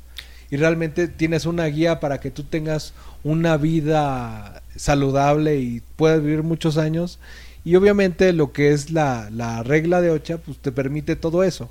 y 0.52 0.58
realmente 0.58 1.08
tienes 1.08 1.46
una 1.46 1.66
guía 1.66 2.00
para 2.00 2.20
que 2.20 2.32
tú 2.32 2.44
tengas 2.44 2.94
una 3.24 3.58
vida 3.58 4.62
saludable 4.76 5.58
y 5.58 5.82
puedas 5.96 6.22
vivir 6.22 6.44
muchos 6.44 6.78
años 6.78 7.20
y 7.66 7.76
obviamente 7.76 8.34
lo 8.34 8.52
que 8.54 8.72
es 8.72 8.92
la, 8.92 9.30
la 9.32 9.62
regla 9.64 10.02
de 10.02 10.10
Ocha 10.12 10.38
pues 10.38 10.58
te 10.58 10.72
permite 10.72 11.16
todo 11.16 11.44
eso 11.44 11.70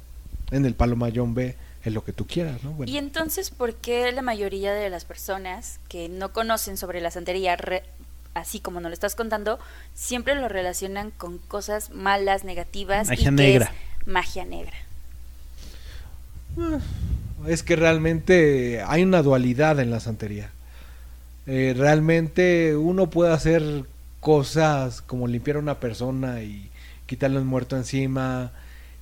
en 0.50 0.64
el 0.66 0.74
Palomayón 0.74 1.34
B 1.34 1.56
es 1.84 1.92
lo 1.92 2.04
que 2.04 2.12
tú 2.12 2.26
quieras, 2.26 2.62
¿no? 2.64 2.72
Bueno, 2.72 2.92
Y 2.92 2.98
entonces, 2.98 3.50
¿por 3.50 3.74
qué 3.74 4.10
la 4.12 4.20
mayoría 4.22 4.72
de 4.74 4.90
las 4.90 5.04
personas 5.04 5.78
que 5.88 6.08
no 6.08 6.32
conocen 6.32 6.76
sobre 6.76 7.00
la 7.00 7.10
santería, 7.10 7.56
re- 7.56 7.84
así 8.34 8.60
como 8.60 8.80
nos 8.80 8.90
lo 8.90 8.94
estás 8.94 9.14
contando, 9.14 9.58
siempre 9.94 10.34
lo 10.34 10.48
relacionan 10.48 11.10
con 11.12 11.38
cosas 11.38 11.90
malas, 11.90 12.44
negativas 12.44 13.08
Magia 13.08 13.22
y 13.22 13.24
que 13.24 13.30
negra. 13.30 13.72
es 14.00 14.06
magia 14.08 14.44
negra? 14.44 14.74
Es 17.48 17.62
que 17.62 17.76
realmente 17.76 18.82
hay 18.86 19.02
una 19.02 19.22
dualidad 19.22 19.80
en 19.80 19.90
la 19.90 20.00
santería. 20.00 20.50
Eh, 21.46 21.74
realmente 21.76 22.76
uno 22.76 23.08
puede 23.08 23.32
hacer 23.32 23.84
cosas 24.20 25.00
como 25.00 25.26
limpiar 25.26 25.56
a 25.56 25.60
una 25.60 25.80
persona 25.80 26.42
y 26.42 26.70
quitarle 27.06 27.38
un 27.38 27.46
muerto 27.46 27.76
encima, 27.76 28.52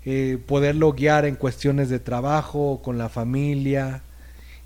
eh, 0.05 0.39
poderlo 0.47 0.93
guiar 0.93 1.25
en 1.25 1.35
cuestiones 1.35 1.89
de 1.89 1.99
trabajo, 1.99 2.81
con 2.85 2.99
la 2.99 3.09
familia 3.09 4.03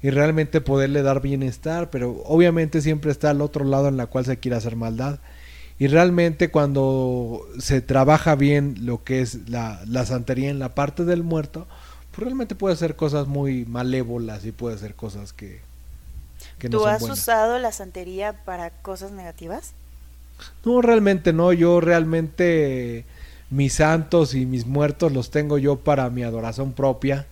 y 0.02 0.10
realmente 0.10 0.60
poderle 0.60 1.02
dar 1.02 1.22
bienestar, 1.22 1.88
pero 1.90 2.22
obviamente 2.26 2.82
siempre 2.82 3.10
está 3.10 3.30
al 3.30 3.40
otro 3.40 3.64
lado 3.64 3.88
en 3.88 3.96
la 3.96 4.06
cual 4.06 4.26
se 4.26 4.38
quiere 4.38 4.58
hacer 4.58 4.76
maldad. 4.76 5.18
Y 5.78 5.86
realmente 5.86 6.50
cuando 6.50 7.46
se 7.58 7.80
trabaja 7.80 8.34
bien 8.34 8.76
lo 8.82 9.02
que 9.02 9.22
es 9.22 9.48
la, 9.48 9.80
la 9.86 10.04
santería 10.04 10.50
en 10.50 10.58
la 10.58 10.74
parte 10.74 11.06
del 11.06 11.22
muerto, 11.22 11.66
pues 12.10 12.24
realmente 12.24 12.54
puede 12.54 12.74
hacer 12.74 12.96
cosas 12.96 13.26
muy 13.26 13.64
malévolas 13.66 14.44
y 14.44 14.52
puede 14.52 14.76
hacer 14.76 14.94
cosas 14.94 15.32
que, 15.32 15.60
que 16.58 16.68
no 16.68 16.78
¿Tú 16.78 16.80
son 16.80 16.94
has 16.94 17.00
buenas. 17.00 17.18
usado 17.18 17.58
la 17.58 17.72
santería 17.72 18.44
para 18.44 18.70
cosas 18.70 19.12
negativas? 19.12 19.74
No, 20.64 20.80
realmente 20.82 21.32
no. 21.32 21.52
Yo 21.52 21.80
realmente 21.80 23.04
mis 23.50 23.74
santos 23.74 24.34
y 24.34 24.46
mis 24.46 24.66
muertos 24.66 25.12
los 25.12 25.30
tengo 25.30 25.58
yo 25.58 25.76
para 25.76 26.08
mi 26.10 26.22
adoración 26.22 26.72
propia. 26.72 27.26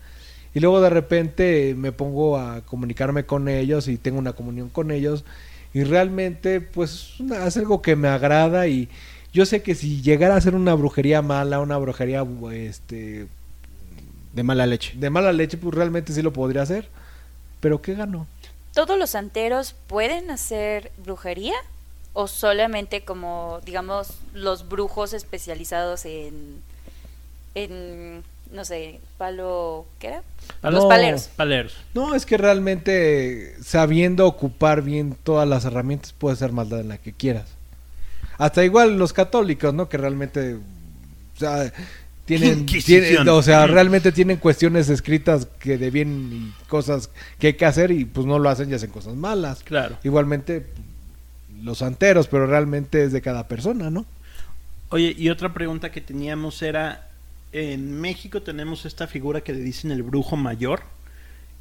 Y 0.55 0.61
luego 0.61 0.81
de 0.81 0.91
repente 0.91 1.75
me 1.77 1.93
pongo 1.93 2.39
a 2.39 2.63
comunicarme 2.63 3.25
con 3.27 3.49
ellos 3.49 3.89
y 3.89 3.99
tengo 3.99 4.19
una 4.19 4.33
comunión 4.33 4.69
con 4.71 4.91
ellos. 4.91 5.25
Y 5.75 5.85
realmente 5.85 6.61
pues 6.61 7.15
es 7.21 7.57
algo 7.57 7.83
que 7.83 7.97
me 7.97 8.09
agrada 8.09 8.67
y 8.69 8.89
yo 9.33 9.45
sé 9.47 9.63
que 9.63 9.75
si 9.75 10.01
llegara 10.03 10.37
a 10.37 10.41
ser 10.41 10.55
una 10.55 10.75
brujería 10.75 11.23
mala, 11.23 11.61
una 11.61 11.77
brujería 11.77 12.27
este, 12.53 13.29
De 14.33 14.43
mala 14.43 14.67
leche. 14.67 14.93
de 14.97 15.11
mala 15.11 15.33
leche, 15.33 15.57
pues 15.59 15.75
realmente 15.75 16.13
sí 16.13 16.23
lo 16.23 16.33
podría 16.33 16.63
hacer. 16.63 16.89
Pero 17.61 17.83
¿qué 17.83 17.95
ganó? 17.95 18.27
¿Todos 18.75 18.99
los 18.99 19.11
santeros 19.11 19.75
pueden 19.87 20.31
hacer 20.31 20.93
brujería? 20.99 21.55
¿O 22.13 22.27
solamente 22.29 23.03
como, 23.05 23.61
digamos, 23.65 24.19
los 24.35 24.69
brujos 24.69 25.13
especializados 25.13 26.05
en, 26.05 26.63
en 27.55 28.23
no 28.53 28.65
sé, 28.65 29.01
palo, 29.19 29.85
¿qué 29.99 30.09
era? 30.09 30.23
Los 30.63 30.85
No. 30.85 30.89
paleros. 30.89 31.29
Paleros. 31.37 31.77
No, 31.95 32.15
es 32.15 32.25
que 32.25 32.37
realmente 32.39 33.55
sabiendo 33.63 34.27
ocupar 34.27 34.83
bien 34.83 35.17
todas 35.23 35.47
las 35.49 35.65
herramientas 35.65 36.13
puede 36.13 36.37
ser 36.37 36.53
maldad 36.53 36.81
en 36.81 36.89
la 36.89 36.99
que 36.99 37.13
quieras. 37.13 37.47
Hasta 38.39 38.65
igual 38.65 38.99
los 38.99 39.13
católicos, 39.13 39.75
¿no? 39.75 39.89
Que 39.89 39.99
realmente, 39.99 40.55
o 40.55 41.39
sea, 41.39 41.73
tienen, 42.29 43.29
o 43.29 43.43
sea, 43.43 43.67
realmente 43.67 44.13
tienen 44.13 44.37
cuestiones 44.37 44.91
escritas 44.91 45.49
que 45.59 45.79
de 45.79 45.91
bien 45.91 46.31
y 46.31 46.69
cosas 46.69 47.09
que 47.39 47.49
hay 47.49 47.53
que 47.55 47.65
hacer 47.65 47.91
y 47.91 48.05
pues 48.05 48.27
no 48.27 48.39
lo 48.39 48.51
hacen 48.51 48.71
y 48.71 48.75
hacen 48.75 48.91
cosas 48.91 49.15
malas. 49.15 49.63
Claro. 49.63 49.97
Igualmente 50.05 50.67
los 51.63 51.79
santeros, 51.79 52.29
pero 52.29 52.47
realmente 52.47 53.03
es 53.03 53.13
de 53.13 53.23
cada 53.23 53.49
persona, 53.49 53.89
¿no? 53.89 54.05
Oye, 54.91 55.15
y 55.17 55.31
otra 55.31 55.55
pregunta 55.55 55.91
que 55.91 56.03
teníamos 56.03 56.61
era, 56.61 57.09
en 57.53 57.99
México 57.99 58.43
tenemos 58.43 58.85
esta 58.85 59.07
figura 59.07 59.41
que 59.41 59.55
le 59.55 59.61
dicen 59.61 59.91
el 59.91 60.03
brujo 60.03 60.37
mayor, 60.37 60.83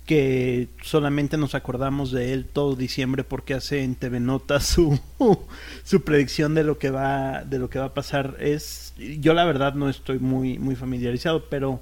que 0.08 0.70
solamente 0.82 1.38
nos 1.38 1.54
acordamos 1.54 2.12
de 2.12 2.34
él 2.34 2.46
todo 2.46 2.76
diciembre 2.76 3.24
porque 3.24 3.54
hace 3.54 3.84
en 3.84 3.94
TV 3.94 4.20
Notas 4.20 4.66
su, 4.66 5.00
su 5.84 6.02
predicción 6.02 6.56
de 6.56 6.64
lo 6.64 6.80
que 6.80 6.90
va 6.90 7.44
de 7.44 7.60
lo 7.60 7.70
que 7.70 7.78
va 7.78 7.86
a 7.86 7.94
pasar 7.94 8.38
es 8.40 8.94
yo 8.98 9.36
la 9.36 9.46
verdad 9.46 9.76
no 9.76 9.90
estoy 9.90 10.18
muy 10.18 10.58
muy 10.58 10.76
familiarizado 10.76 11.46
pero 11.50 11.82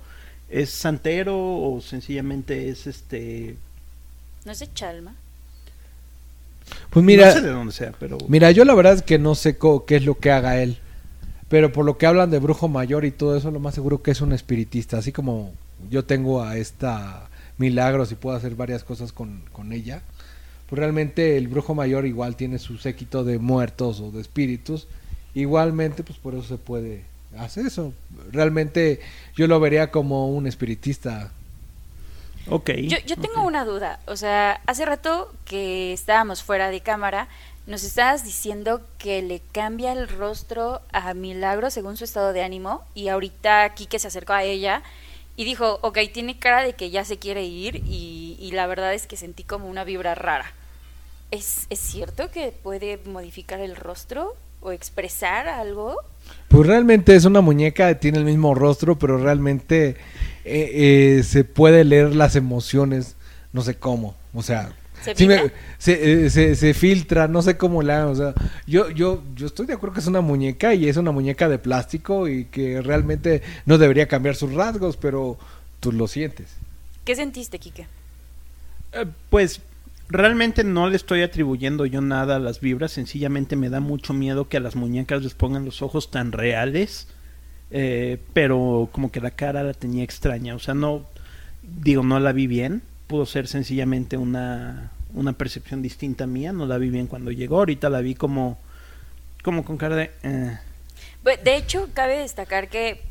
es 0.49 0.71
santero 0.71 1.37
o 1.37 1.79
sencillamente 1.81 2.69
es 2.69 2.87
este 2.87 3.55
¿No 4.43 4.51
es 4.51 4.59
de 4.59 4.73
Chalma? 4.73 5.15
Pues 6.89 7.05
mira, 7.05 7.27
no 7.27 7.31
sé 7.31 7.41
de 7.41 7.51
dónde 7.51 7.73
sea 7.73 7.93
pero 7.99 8.17
mira, 8.27 8.51
yo 8.51 8.65
la 8.65 8.73
verdad 8.73 8.93
es 8.95 9.01
que 9.03 9.19
no 9.19 9.35
sé 9.35 9.57
qué 9.87 9.95
es 9.95 10.03
lo 10.03 10.17
que 10.17 10.31
haga 10.31 10.61
él. 10.61 10.79
Pero 11.47 11.71
por 11.71 11.85
lo 11.85 11.97
que 11.97 12.07
hablan 12.07 12.31
de 12.31 12.39
brujo 12.39 12.67
mayor 12.67 13.05
y 13.05 13.11
todo 13.11 13.37
eso, 13.37 13.51
lo 13.51 13.59
más 13.59 13.75
seguro 13.75 14.01
que 14.01 14.11
es 14.11 14.21
un 14.21 14.33
espiritista. 14.33 14.97
Así 14.97 15.11
como 15.11 15.53
yo 15.91 16.03
tengo 16.03 16.41
a 16.41 16.57
esta 16.57 17.29
Milagros 17.57 18.11
y 18.11 18.15
puedo 18.15 18.35
hacer 18.35 18.55
varias 18.55 18.83
cosas 18.83 19.11
con, 19.11 19.41
con 19.51 19.73
ella. 19.73 20.01
Pues 20.67 20.79
realmente 20.79 21.37
el 21.37 21.47
brujo 21.47 21.75
mayor 21.75 22.05
igual 22.05 22.35
tiene 22.35 22.57
su 22.57 22.77
séquito 22.77 23.23
de 23.23 23.37
muertos 23.37 23.99
o 23.99 24.11
de 24.11 24.21
espíritus. 24.21 24.87
Igualmente, 25.33 26.03
pues 26.03 26.17
por 26.17 26.33
eso 26.33 26.43
se 26.43 26.57
puede 26.57 27.03
hacer 27.37 27.65
eso. 27.67 27.93
Realmente 28.31 28.99
yo 29.35 29.47
lo 29.47 29.59
vería 29.59 29.91
como 29.91 30.29
un 30.29 30.47
espiritista. 30.47 31.31
ok 32.49 32.71
Yo, 32.83 32.97
yo 33.05 33.17
tengo 33.17 33.43
una 33.43 33.65
duda. 33.65 33.99
O 34.07 34.15
sea, 34.15 34.61
hace 34.65 34.85
rato 34.85 35.33
que 35.45 35.93
estábamos 35.93 36.41
fuera 36.41 36.69
de 36.69 36.81
cámara, 36.81 37.27
nos 37.67 37.83
estabas 37.83 38.23
diciendo 38.23 38.81
que 38.97 39.21
le 39.21 39.41
cambia 39.51 39.91
el 39.91 40.07
rostro 40.07 40.81
a 40.91 41.13
Milagro 41.13 41.69
según 41.69 41.97
su 41.97 42.05
estado 42.05 42.33
de 42.33 42.43
ánimo. 42.43 42.83
Y 42.95 43.09
ahorita 43.09 43.63
aquí 43.63 43.85
que 43.85 43.99
se 43.99 44.07
acercó 44.07 44.33
a 44.33 44.43
ella 44.43 44.83
y 45.37 45.43
dijo, 45.43 45.79
ok, 45.81 45.99
tiene 46.13 46.39
cara 46.39 46.63
de 46.63 46.73
que 46.73 46.89
ya 46.89 47.03
se 47.05 47.17
quiere 47.17 47.43
ir. 47.43 47.83
Y, 47.87 48.49
la 48.53 48.67
verdad 48.67 48.93
es 48.93 49.07
que 49.07 49.17
sentí 49.17 49.43
como 49.43 49.67
una 49.67 49.83
vibra 49.83 50.15
rara. 50.15 50.53
¿Es, 51.31 51.65
¿Es 51.69 51.79
cierto 51.79 52.31
que 52.31 52.51
puede 52.51 52.99
modificar 53.05 53.59
el 53.59 53.75
rostro 53.75 54.35
o 54.61 54.71
expresar 54.71 55.47
algo? 55.47 55.97
Pues 56.47 56.67
realmente 56.67 57.15
es 57.15 57.25
una 57.25 57.41
muñeca, 57.41 57.99
tiene 57.99 58.19
el 58.19 58.25
mismo 58.25 58.55
rostro, 58.55 58.97
pero 58.97 59.17
realmente 59.17 59.97
eh, 60.45 61.17
eh, 61.17 61.23
se 61.23 61.43
puede 61.43 61.83
leer 61.83 62.15
las 62.15 62.35
emociones, 62.35 63.15
no 63.51 63.61
sé 63.61 63.75
cómo, 63.75 64.15
o 64.33 64.41
sea, 64.41 64.73
¿Se 65.05 65.15
sí 65.15 65.27
me- 65.27 65.37
filtra? 65.39 65.59
se, 65.77 66.25
eh, 66.25 66.29
se- 66.29 66.55
se 66.55 66.73
filtra, 66.73 67.27
no 67.27 67.41
sé 67.41 67.57
cómo 67.57 67.81
la, 67.83 68.07
o 68.07 68.15
sea, 68.15 68.33
yo, 68.67 68.89
yo, 68.89 69.23
yo 69.35 69.45
estoy 69.47 69.65
de 69.67 69.73
acuerdo 69.73 69.93
que 69.93 69.99
es 70.01 70.07
una 70.07 70.21
muñeca 70.21 70.73
y 70.73 70.87
es 70.89 70.97
una 70.97 71.11
muñeca 71.11 71.47
de 71.47 71.59
plástico 71.59 72.27
y 72.27 72.45
que 72.45 72.81
realmente 72.81 73.41
no 73.65 73.77
debería 73.77 74.07
cambiar 74.07 74.35
sus 74.35 74.53
rasgos, 74.53 74.97
pero 74.97 75.37
tú 75.79 75.91
lo 75.91 76.07
sientes. 76.07 76.55
¿Qué 77.05 77.15
sentiste, 77.15 77.59
Kike? 77.59 77.87
Eh, 78.93 79.05
pues 79.29 79.61
realmente 80.07 80.63
no 80.63 80.89
le 80.89 80.95
estoy 80.95 81.21
atribuyendo 81.21 81.85
yo 81.85 82.01
nada 82.01 82.35
a 82.37 82.39
las 82.39 82.59
vibras, 82.59 82.91
sencillamente 82.91 83.55
me 83.55 83.69
da 83.69 83.79
mucho 83.79 84.13
miedo 84.13 84.47
que 84.49 84.57
a 84.57 84.59
las 84.59 84.75
muñecas 84.75 85.23
les 85.23 85.33
pongan 85.33 85.65
los 85.65 85.81
ojos 85.81 86.11
tan 86.11 86.31
reales, 86.31 87.07
eh, 87.71 88.19
pero 88.33 88.89
como 88.91 89.11
que 89.11 89.19
la 89.21 89.31
cara 89.31 89.63
la 89.63 89.73
tenía 89.73 90.03
extraña, 90.03 90.55
o 90.55 90.59
sea, 90.59 90.73
no, 90.75 91.05
digo, 91.63 92.03
no 92.03 92.19
la 92.19 92.31
vi 92.31 92.47
bien, 92.47 92.83
pudo 93.07 93.25
ser 93.25 93.47
sencillamente 93.47 94.17
una, 94.17 94.91
una 95.13 95.33
percepción 95.33 95.81
distinta 95.81 96.27
mía, 96.27 96.53
no 96.53 96.65
la 96.65 96.77
vi 96.77 96.89
bien 96.89 97.07
cuando 97.07 97.31
llegó, 97.31 97.57
ahorita 97.57 97.89
la 97.89 98.01
vi 98.01 98.15
como, 98.15 98.57
como 99.43 99.63
con 99.63 99.77
cara 99.77 99.95
de... 99.95 100.11
eh. 100.23 100.57
De 101.43 101.55
hecho, 101.55 101.89
cabe 101.93 102.19
destacar 102.19 102.69
que 102.69 103.01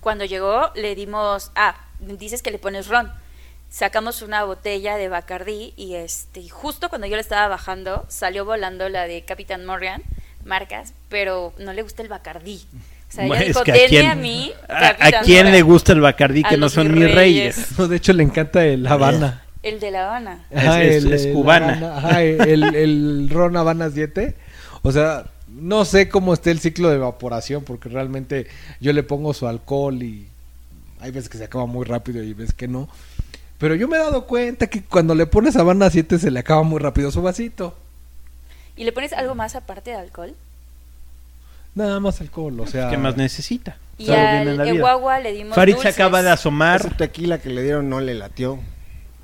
cuando 0.00 0.26
llegó 0.26 0.70
le 0.74 0.94
dimos, 0.94 1.50
ah, 1.54 1.74
dices 1.98 2.42
que 2.42 2.50
le 2.50 2.58
pones 2.58 2.88
ron. 2.88 3.10
Sacamos 3.70 4.22
una 4.22 4.44
botella 4.44 4.96
de 4.96 5.08
Bacardí 5.08 5.72
y 5.76 5.94
este, 5.94 6.48
justo 6.48 6.90
cuando 6.90 7.06
yo 7.06 7.16
le 7.16 7.22
estaba 7.22 7.48
bajando 7.48 8.04
salió 8.08 8.44
volando 8.44 8.88
la 8.88 9.08
de 9.08 9.24
Capitán 9.24 9.64
Morgan, 9.64 10.02
marcas, 10.44 10.92
pero 11.08 11.54
no 11.58 11.72
le 11.72 11.82
gusta 11.82 12.02
el 12.02 12.08
Bacardí. 12.08 12.62
O 13.14 13.16
sea, 13.16 13.24
ella 13.24 13.28
Bueno, 13.28 13.42
es 13.42 13.48
dijo, 13.48 13.62
que 13.64 13.72
a 13.72 13.88
quién- 13.88 14.06
a 14.10 14.14
mí. 14.16 14.52
a- 14.68 14.80
Capitán 14.96 15.14
¿A 15.14 15.20
quién 15.22 15.44
le 15.46 15.52
Morgan". 15.52 15.66
gusta 15.66 15.92
el 15.92 16.00
Bacardí 16.00 16.42
que 16.42 16.56
no 16.56 16.68
son 16.68 16.92
mis 16.92 17.12
reyes? 17.14 17.14
reyes. 17.56 17.66
No, 17.78 17.86
de 17.88 17.96
hecho 17.96 18.12
le 18.12 18.22
encanta 18.24 18.64
el 18.64 18.84
Habana. 18.86 19.44
El 19.62 19.78
de 19.80 19.90
La 19.92 20.06
Habana. 20.06 20.44
Es- 20.50 21.04
es- 21.04 21.26
es 21.26 21.26
cubana. 21.32 21.74
Habana, 21.78 21.96
ajá, 21.98 22.22
el, 22.22 22.74
el 22.74 23.28
ron 23.30 23.56
Habana 23.56 23.88
7. 23.88 24.34
O 24.82 24.90
sea, 24.92 25.26
no 25.48 25.84
sé 25.84 26.08
cómo 26.08 26.34
esté 26.34 26.50
el 26.50 26.58
ciclo 26.58 26.88
de 26.90 26.96
evaporación, 26.96 27.62
porque 27.62 27.88
realmente 27.88 28.48
yo 28.80 28.92
le 28.92 29.02
pongo 29.04 29.32
su 29.32 29.46
alcohol 29.46 30.02
y 30.02 30.26
hay 31.00 31.10
veces 31.12 31.28
que 31.28 31.38
se 31.38 31.44
acaba 31.44 31.66
muy 31.66 31.84
rápido 31.84 32.22
y 32.22 32.34
veces 32.34 32.54
que 32.54 32.66
no. 32.68 32.88
Pero 33.58 33.74
yo 33.76 33.86
me 33.88 33.96
he 33.96 34.00
dado 34.00 34.26
cuenta 34.26 34.66
que 34.66 34.82
cuando 34.82 35.14
le 35.14 35.26
pones 35.26 35.54
Habana 35.56 35.88
7 35.88 36.18
se 36.18 36.30
le 36.32 36.40
acaba 36.40 36.64
muy 36.64 36.80
rápido 36.80 37.10
su 37.12 37.22
vasito. 37.22 37.74
¿Y 38.76 38.82
le 38.84 38.90
pones 38.92 39.12
algo 39.12 39.34
más 39.36 39.54
aparte 39.54 39.90
de 39.92 39.96
alcohol? 39.96 40.34
Nada 41.74 42.00
más 42.00 42.20
alcohol, 42.20 42.60
o 42.60 42.66
sea. 42.66 42.90
¿Qué 42.90 42.96
más 42.96 43.16
necesita? 43.16 43.76
Y 43.98 44.10
al. 44.10 44.60
Eguagua 44.66 45.20
le 45.20 45.32
dimos 45.32 45.54
Farid 45.54 45.74
se 45.74 45.76
dulces. 45.76 45.94
acaba 45.94 46.22
de 46.22 46.30
asomar. 46.30 46.80
Ese 46.80 46.90
tequila 46.90 47.38
que 47.38 47.50
le 47.50 47.62
dieron 47.62 47.88
no 47.88 48.00
le 48.00 48.14
latió. 48.14 48.58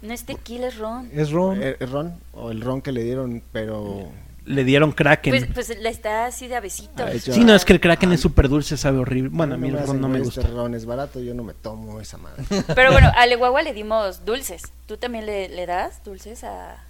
No 0.02 0.14
es 0.14 0.24
tequila, 0.24 0.68
es 0.68 0.78
ron. 0.78 1.10
Es 1.14 1.30
ron. 1.30 1.62
¿El 1.62 1.76
el 1.78 1.90
ron? 1.90 2.14
O 2.32 2.50
el 2.50 2.60
ron 2.60 2.80
que 2.80 2.90
le 2.90 3.04
dieron, 3.04 3.42
pero... 3.52 4.08
Le 4.46 4.64
dieron 4.64 4.92
Kraken. 4.92 5.30
Pues, 5.30 5.68
pues 5.68 5.80
la 5.80 5.90
está 5.90 6.24
así 6.24 6.48
de 6.48 6.56
abecitos. 6.56 7.06
Ay, 7.06 7.20
sí, 7.20 7.44
no, 7.44 7.54
es 7.54 7.64
que 7.64 7.74
el 7.74 7.80
Kraken 7.80 8.10
es 8.12 8.20
súper 8.20 8.48
dulce, 8.48 8.76
sabe 8.78 8.98
horrible. 8.98 9.30
Bueno, 9.30 9.54
a 9.54 9.58
mí 9.58 9.68
el 9.68 9.78
ron 9.78 10.00
no 10.00 10.08
me 10.08 10.18
gusta. 10.20 10.40
Este 10.40 10.52
ron 10.52 10.74
es 10.74 10.86
barato, 10.86 11.20
yo 11.20 11.34
no 11.34 11.44
me 11.44 11.52
tomo 11.52 12.00
esa 12.00 12.16
madre. 12.16 12.42
Pero 12.74 12.90
bueno, 12.90 13.12
al 13.14 13.30
Eguagua 13.30 13.62
le 13.62 13.74
dimos 13.74 14.24
dulces. 14.24 14.62
¿Tú 14.86 14.96
también 14.96 15.26
le, 15.26 15.50
le 15.50 15.66
das 15.66 16.02
dulces 16.02 16.42
a...? 16.42 16.82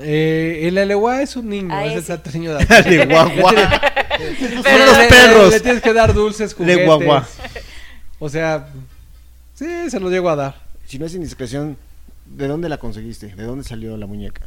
Eh, 0.00 0.60
el 0.68 0.78
Alewa 0.78 1.22
es 1.22 1.36
un 1.36 1.48
niño, 1.48 1.68
Ah, 1.72 1.86
es 1.86 2.04
ese. 2.10 2.14
el 2.24 2.32
niño 2.40 2.54
de 2.54 3.06
guagua. 3.10 3.52
Pero 4.62 4.86
los 4.86 4.98
perros. 5.08 5.50
Le, 5.52 5.60
tienes 5.60 5.82
que 5.82 5.92
dar 5.92 6.12
dulces, 6.14 6.54
juguetes. 6.54 6.84
guagua. 6.86 7.26
O 8.18 8.28
sea, 8.28 8.68
sí, 9.54 9.66
se 9.90 10.00
los 10.00 10.10
llego 10.10 10.28
a 10.30 10.36
dar. 10.36 10.54
Si 10.86 10.98
no 10.98 11.06
es 11.06 11.14
indiscreción, 11.14 11.76
¿de 12.26 12.48
dónde 12.48 12.68
la 12.68 12.78
conseguiste? 12.78 13.34
¿De 13.34 13.44
dónde 13.44 13.64
salió 13.64 13.96
la 13.96 14.06
muñeca? 14.06 14.42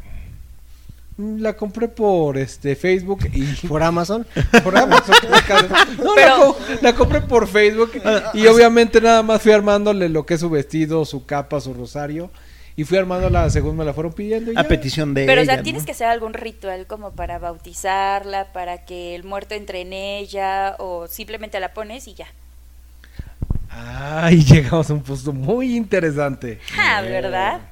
Mm, 1.18 1.42
La 1.42 1.54
compré 1.56 1.88
por 1.88 2.38
este 2.38 2.76
Facebook 2.76 3.20
y 3.34 3.44
¿Por 3.68 3.84
Amazon? 3.84 4.26
por 4.64 4.78
Amazon. 4.78 5.16
No, 5.24 6.16
la, 6.16 6.16
Pero- 6.16 6.38
co- 6.38 6.58
la 6.82 6.96
compré 6.96 7.22
por 7.22 7.48
Facebook 7.48 7.92
y 8.34 8.48
obviamente 8.48 9.00
nada 9.02 9.22
más 9.24 9.42
fui 9.42 9.52
armándole 9.52 10.10
lo 10.10 10.26
que 10.26 10.34
es 10.36 10.40
su 10.40 10.50
vestido, 10.50 11.06
su 11.06 11.26
capa, 11.26 11.62
su 11.62 11.74
rosario 11.74 12.30
y 12.76 12.84
fui 12.84 12.98
armándola 12.98 13.50
según 13.50 13.78
me 13.78 13.86
la 13.86 13.94
fueron 13.94 14.14
pidiendo. 14.14 14.52
y 14.52 14.56
A 14.58 14.64
ya. 14.64 14.68
petición 14.68 15.14
de 15.14 15.26
Pero 15.26 15.42
o 15.42 15.44
ella, 15.44 15.56
sea, 15.56 15.64
tienes 15.64 15.84
¿no? 15.84 15.86
que 15.86 15.92
hacer 15.92 16.08
algún 16.08 16.34
ritual 16.34 16.88
como 16.88 17.12
para 17.12 17.40
bautizarla, 17.40 18.54
para 18.54 18.86
que 18.86 19.16
el 19.16 19.24
muerto 19.24 19.56
entre 19.56 19.82
en 19.82 19.94
ella, 19.94 20.76
o 20.80 21.08
simplemente 21.08 21.60
la 21.60 21.74
pones 21.74 22.08
y 22.08 22.14
ya. 22.16 22.28
Ay, 23.70 24.44
llegamos 24.46 24.90
a 24.90 24.94
un 24.94 25.02
punto 25.04 25.34
muy 25.34 25.76
interesante. 25.76 26.60
Ah, 26.78 27.02
¿verdad? 27.02 27.62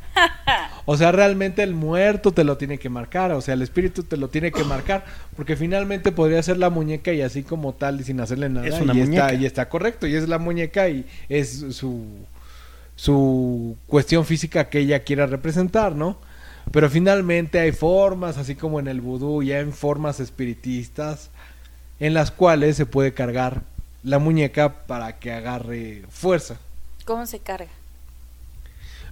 O 0.85 0.97
sea, 0.97 1.11
realmente 1.11 1.61
el 1.61 1.75
muerto 1.75 2.31
te 2.31 2.43
lo 2.43 2.57
tiene 2.57 2.79
que 2.79 2.89
marcar, 2.89 3.31
o 3.31 3.41
sea, 3.41 3.53
el 3.53 3.61
espíritu 3.61 4.03
te 4.03 4.17
lo 4.17 4.27
tiene 4.29 4.51
que 4.51 4.63
marcar, 4.63 5.05
porque 5.35 5.55
finalmente 5.55 6.11
podría 6.11 6.41
ser 6.41 6.57
la 6.57 6.71
muñeca 6.71 7.13
y 7.13 7.21
así 7.21 7.43
como 7.43 7.73
tal 7.73 8.01
y 8.01 8.03
sin 8.03 8.19
hacerle 8.19 8.49
nada. 8.49 8.67
Es 8.67 8.79
una 8.81 8.93
y 8.93 8.97
muñeca. 8.97 9.27
Está, 9.27 9.33
y 9.35 9.45
está 9.45 9.69
correcto, 9.69 10.07
y 10.07 10.15
es 10.15 10.27
la 10.27 10.39
muñeca 10.39 10.89
y 10.89 11.05
es 11.29 11.63
su, 11.71 12.05
su 13.03 13.77
cuestión 13.87 14.25
física 14.25 14.67
que 14.69 14.79
ella 14.79 15.03
quiera 15.03 15.25
representar, 15.25 15.95
¿no? 15.95 16.17
Pero 16.71 16.89
finalmente 16.89 17.57
hay 17.59 17.71
formas, 17.71 18.37
así 18.37 18.55
como 18.55 18.77
en 18.81 18.89
el 18.89 18.99
vudú, 18.99 19.41
ya 19.41 19.59
en 19.59 19.71
formas 19.71 20.19
espiritistas, 20.19 21.29
en 22.01 22.13
las 22.13 22.29
cuales 22.29 22.75
se 22.75 22.85
puede 22.85 23.13
cargar 23.13 23.61
la 24.03 24.19
muñeca 24.19 24.85
para 24.85 25.17
que 25.17 25.31
agarre 25.31 26.03
fuerza. 26.09 26.57
¿Cómo 27.05 27.25
se 27.25 27.39
carga? 27.39 27.69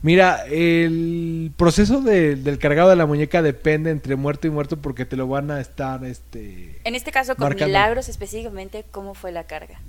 Mira, 0.04 0.46
el 0.48 1.52
proceso 1.58 2.02
de- 2.02 2.36
del 2.36 2.60
cargado 2.60 2.90
de 2.90 2.98
la 2.98 3.06
muñeca 3.06 3.42
depende 3.42 3.90
entre 3.90 4.16
muerto 4.18 4.48
y 4.48 4.50
muerto 4.52 4.78
porque 4.78 5.06
te 5.06 5.16
lo 5.16 5.28
van 5.28 5.50
a 5.50 5.62
estar, 5.62 6.04
este... 6.04 6.78
En 6.84 6.94
este 6.94 7.12
caso, 7.12 7.36
con 7.36 7.46
Marcando. 7.46 7.68
Milagros 7.68 8.10
específicamente, 8.10 8.84
¿cómo 8.92 9.16
fue 9.16 9.32
la 9.32 9.46
carga? 9.46 9.80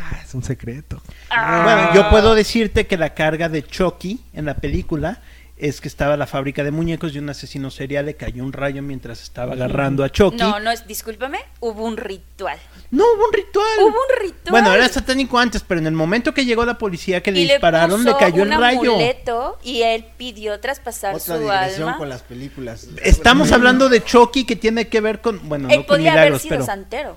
Ah, 0.00 0.20
es 0.24 0.34
un 0.34 0.42
secreto. 0.42 1.02
Bueno, 1.28 1.94
yo 1.94 2.08
puedo 2.10 2.34
decirte 2.34 2.86
que 2.86 2.96
la 2.96 3.14
carga 3.14 3.48
de 3.48 3.62
Chucky 3.64 4.20
en 4.32 4.44
la 4.46 4.54
película 4.54 5.20
es 5.56 5.80
que 5.80 5.88
estaba 5.88 6.16
la 6.16 6.28
fábrica 6.28 6.62
de 6.62 6.70
muñecos 6.70 7.12
y 7.16 7.18
un 7.18 7.28
asesino 7.30 7.68
serial 7.72 8.06
le 8.06 8.14
cayó 8.14 8.44
un 8.44 8.52
rayo 8.52 8.80
mientras 8.80 9.20
estaba 9.20 9.54
agarrando 9.54 10.04
a 10.04 10.08
Chucky. 10.08 10.36
No, 10.36 10.60
no 10.60 10.70
es, 10.70 10.86
discúlpame, 10.86 11.40
hubo 11.58 11.84
un 11.84 11.96
ritual. 11.96 12.56
No, 12.92 13.02
hubo 13.16 13.26
un 13.26 13.32
ritual. 13.32 13.66
Hubo 13.80 13.88
un 13.88 14.22
ritual. 14.22 14.50
Bueno, 14.50 14.72
era 14.72 14.88
satánico 14.88 15.36
antes, 15.36 15.64
pero 15.66 15.80
en 15.80 15.88
el 15.88 15.94
momento 15.94 16.32
que 16.32 16.44
llegó 16.44 16.64
la 16.64 16.78
policía 16.78 17.24
que 17.24 17.32
le 17.32 17.40
y 17.40 17.48
dispararon, 17.48 18.04
le, 18.04 18.12
puso 18.12 18.18
cayó 18.18 18.42
un 18.44 18.52
el 18.52 18.60
rayo. 18.60 18.92
amuleto 18.92 19.58
y 19.64 19.82
él 19.82 20.04
pidió 20.16 20.60
traspasar 20.60 21.16
Otra 21.16 21.36
su 21.38 21.50
alma. 21.50 21.96
con 21.98 22.08
las 22.08 22.22
películas. 22.22 22.86
Estamos 23.02 23.50
hablando 23.50 23.88
de 23.88 24.04
Chucky 24.04 24.44
que 24.44 24.54
tiene 24.54 24.86
que 24.86 25.00
ver 25.00 25.20
con, 25.20 25.48
bueno, 25.48 25.68
Él 25.70 25.78
no 25.80 25.86
con 25.86 25.96
podía 25.96 26.12
haber 26.12 26.20
milagros, 26.26 26.42
sido 26.42 26.50
pero 26.54 26.66
santero. 26.66 27.16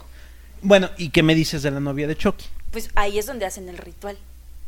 bueno, 0.63 0.89
¿y 0.97 1.09
qué 1.09 1.21
me 1.21 1.35
dices 1.35 1.61
de 1.61 1.69
la 1.69 1.79
novia 1.79 2.07
de 2.07 2.15
Chucky? 2.15 2.45
Pues 2.71 2.89
ahí 2.95 3.19
es 3.19 3.25
donde 3.25 3.45
hacen 3.45 3.69
el 3.69 3.77
ritual. 3.77 4.17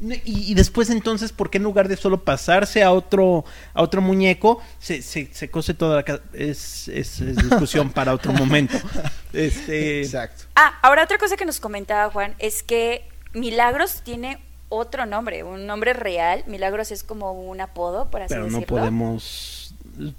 Y, 0.01 0.51
y 0.51 0.53
después 0.55 0.89
entonces, 0.89 1.31
¿por 1.31 1.49
qué 1.49 1.57
en 1.59 1.63
lugar 1.63 1.87
de 1.87 1.95
solo 1.95 2.23
pasarse 2.23 2.83
a 2.83 2.91
otro 2.91 3.45
a 3.73 3.81
otro 3.81 4.01
muñeco, 4.01 4.61
se, 4.79 5.01
se, 5.01 5.29
se 5.31 5.49
cose 5.49 5.73
toda 5.73 5.95
la 5.97 6.03
casa? 6.03 6.21
Es, 6.33 6.87
es, 6.89 7.21
es 7.21 7.37
discusión 7.37 7.91
para 7.91 8.13
otro 8.13 8.33
momento. 8.33 8.77
Este, 9.33 10.01
Exacto. 10.01 10.43
Ah, 10.55 10.77
ahora 10.83 11.03
otra 11.03 11.17
cosa 11.17 11.35
que 11.37 11.45
nos 11.45 11.59
comentaba 11.59 12.11
Juan 12.11 12.35
es 12.37 12.61
que 12.61 13.03
Milagros 13.33 14.01
tiene 14.03 14.37
otro 14.69 15.07
nombre, 15.07 15.43
un 15.43 15.65
nombre 15.65 15.93
real. 15.93 16.43
Milagros 16.45 16.91
es 16.91 17.03
como 17.03 17.31
un 17.31 17.59
apodo, 17.59 18.11
por 18.11 18.21
así 18.21 18.29
pero 18.29 18.41
no 18.41 18.59
decirlo. 18.59 18.67
podemos 18.67 19.73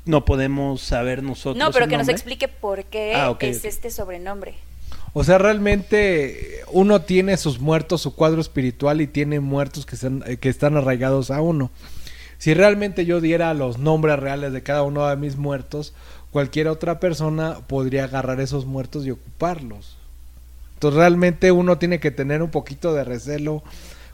no 0.05 0.25
podemos 0.25 0.81
saber 0.83 1.23
nosotros 1.23 1.57
No, 1.57 1.73
pero 1.73 1.89
que 1.89 1.97
nos 1.97 2.09
explique 2.09 2.49
por 2.49 2.85
qué 2.85 3.15
Ah, 3.15 3.37
es 3.41 3.65
este 3.65 3.91
sobrenombre. 3.91 4.55
O 5.17 5.23
sea, 5.23 5.39
realmente 5.39 6.65
uno 6.73 7.03
tiene 7.03 7.37
sus 7.37 7.61
muertos, 7.61 8.03
su 8.03 8.17
cuadro 8.17 8.41
espiritual 8.41 9.01
y 9.01 9.07
tiene 9.07 9.39
muertos 9.39 9.87
que 9.87 9.95
están, 10.51 10.77
arraigados 10.77 11.31
a 11.31 11.41
uno. 11.41 11.71
Si 12.39 12.53
realmente 12.53 13.07
yo 13.07 13.21
diera 13.21 13.55
los 13.55 13.79
nombres 13.79 14.19
reales 14.19 14.53
de 14.53 14.65
cada 14.65 14.83
uno 14.83 15.07
de 15.07 15.17
mis 15.17 15.37
muertos, 15.37 15.95
cualquier 16.33 16.67
otra 16.67 16.99
persona 16.99 17.59
podría 17.69 18.05
agarrar 18.05 18.41
esos 18.41 18.67
muertos 18.67 19.07
y 19.07 19.13
ocuparlos. 19.13 19.97
Entonces 20.75 20.99
realmente 20.99 21.53
uno 21.53 21.79
tiene 21.79 22.01
que 22.01 22.11
tener 22.11 22.43
un 22.43 22.51
poquito 22.51 22.93
de 22.93 23.05
recelo 23.05 23.63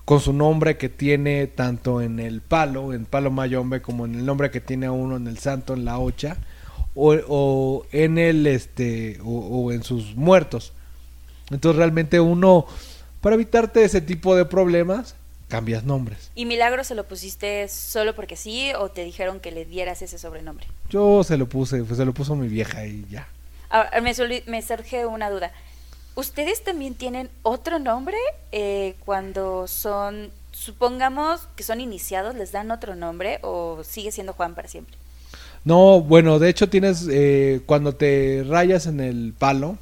con 0.04 0.20
su 0.20 0.34
nombre 0.34 0.76
que 0.76 0.90
tiene 0.90 1.46
tanto 1.46 2.02
en 2.02 2.20
el 2.20 2.42
palo, 2.42 2.92
en 2.92 3.06
palo 3.06 3.30
mayombe, 3.30 3.80
como 3.80 4.04
en 4.04 4.16
el 4.16 4.26
nombre 4.26 4.50
que 4.50 4.60
tiene 4.60 4.90
uno 4.90 5.16
en 5.16 5.28
el 5.28 5.38
santo, 5.38 5.72
en 5.72 5.86
la 5.86 5.98
ocha, 5.98 6.36
o, 6.94 7.86
en 7.90 8.18
el 8.18 8.46
este, 8.46 9.18
o 9.24 9.72
en 9.72 9.82
sus 9.82 10.14
muertos. 10.14 10.74
Entonces 11.50 11.76
realmente 11.76 12.20
uno, 12.20 12.66
para 13.20 13.34
evitarte 13.34 13.84
ese 13.84 14.00
tipo 14.00 14.36
de 14.36 14.44
problemas, 14.44 15.14
cambias 15.48 15.84
nombres. 15.84 16.30
¿Y 16.34 16.46
Milagros 16.46 16.86
se 16.86 16.94
lo 16.94 17.04
pusiste 17.04 17.68
solo 17.68 18.14
porque 18.14 18.36
sí 18.36 18.72
o 18.78 18.88
te 18.90 19.04
dijeron 19.04 19.40
que 19.40 19.50
le 19.50 19.64
dieras 19.64 20.00
ese 20.00 20.18
sobrenombre? 20.18 20.66
Yo 20.88 21.22
se 21.24 21.36
lo 21.36 21.46
puse, 21.48 21.82
pues 21.82 21.98
se 21.98 22.04
lo 22.04 22.14
puso 22.14 22.36
mi 22.36 22.48
vieja 22.48 22.86
y 22.86 23.04
ya. 23.10 23.28
Ahora, 23.68 24.00
me, 24.00 24.14
me 24.46 24.62
surge 24.62 25.06
una 25.06 25.28
duda. 25.28 25.52
¿Ustedes 26.14 26.62
también 26.64 26.94
tienen 26.94 27.30
otro 27.42 27.78
nombre 27.78 28.16
eh, 28.52 28.94
cuando 29.04 29.66
son, 29.68 30.30
supongamos 30.52 31.46
que 31.56 31.62
son 31.62 31.80
iniciados, 31.80 32.34
les 32.34 32.52
dan 32.52 32.70
otro 32.70 32.94
nombre 32.94 33.38
o 33.42 33.82
sigue 33.84 34.12
siendo 34.12 34.32
Juan 34.32 34.54
para 34.54 34.68
siempre? 34.68 34.96
No, 35.64 36.00
bueno, 36.00 36.38
de 36.38 36.48
hecho 36.48 36.68
tienes, 36.68 37.06
eh, 37.10 37.60
cuando 37.66 37.94
te 37.94 38.44
rayas 38.48 38.86
en 38.86 39.00
el 39.00 39.34
palo, 39.38 39.78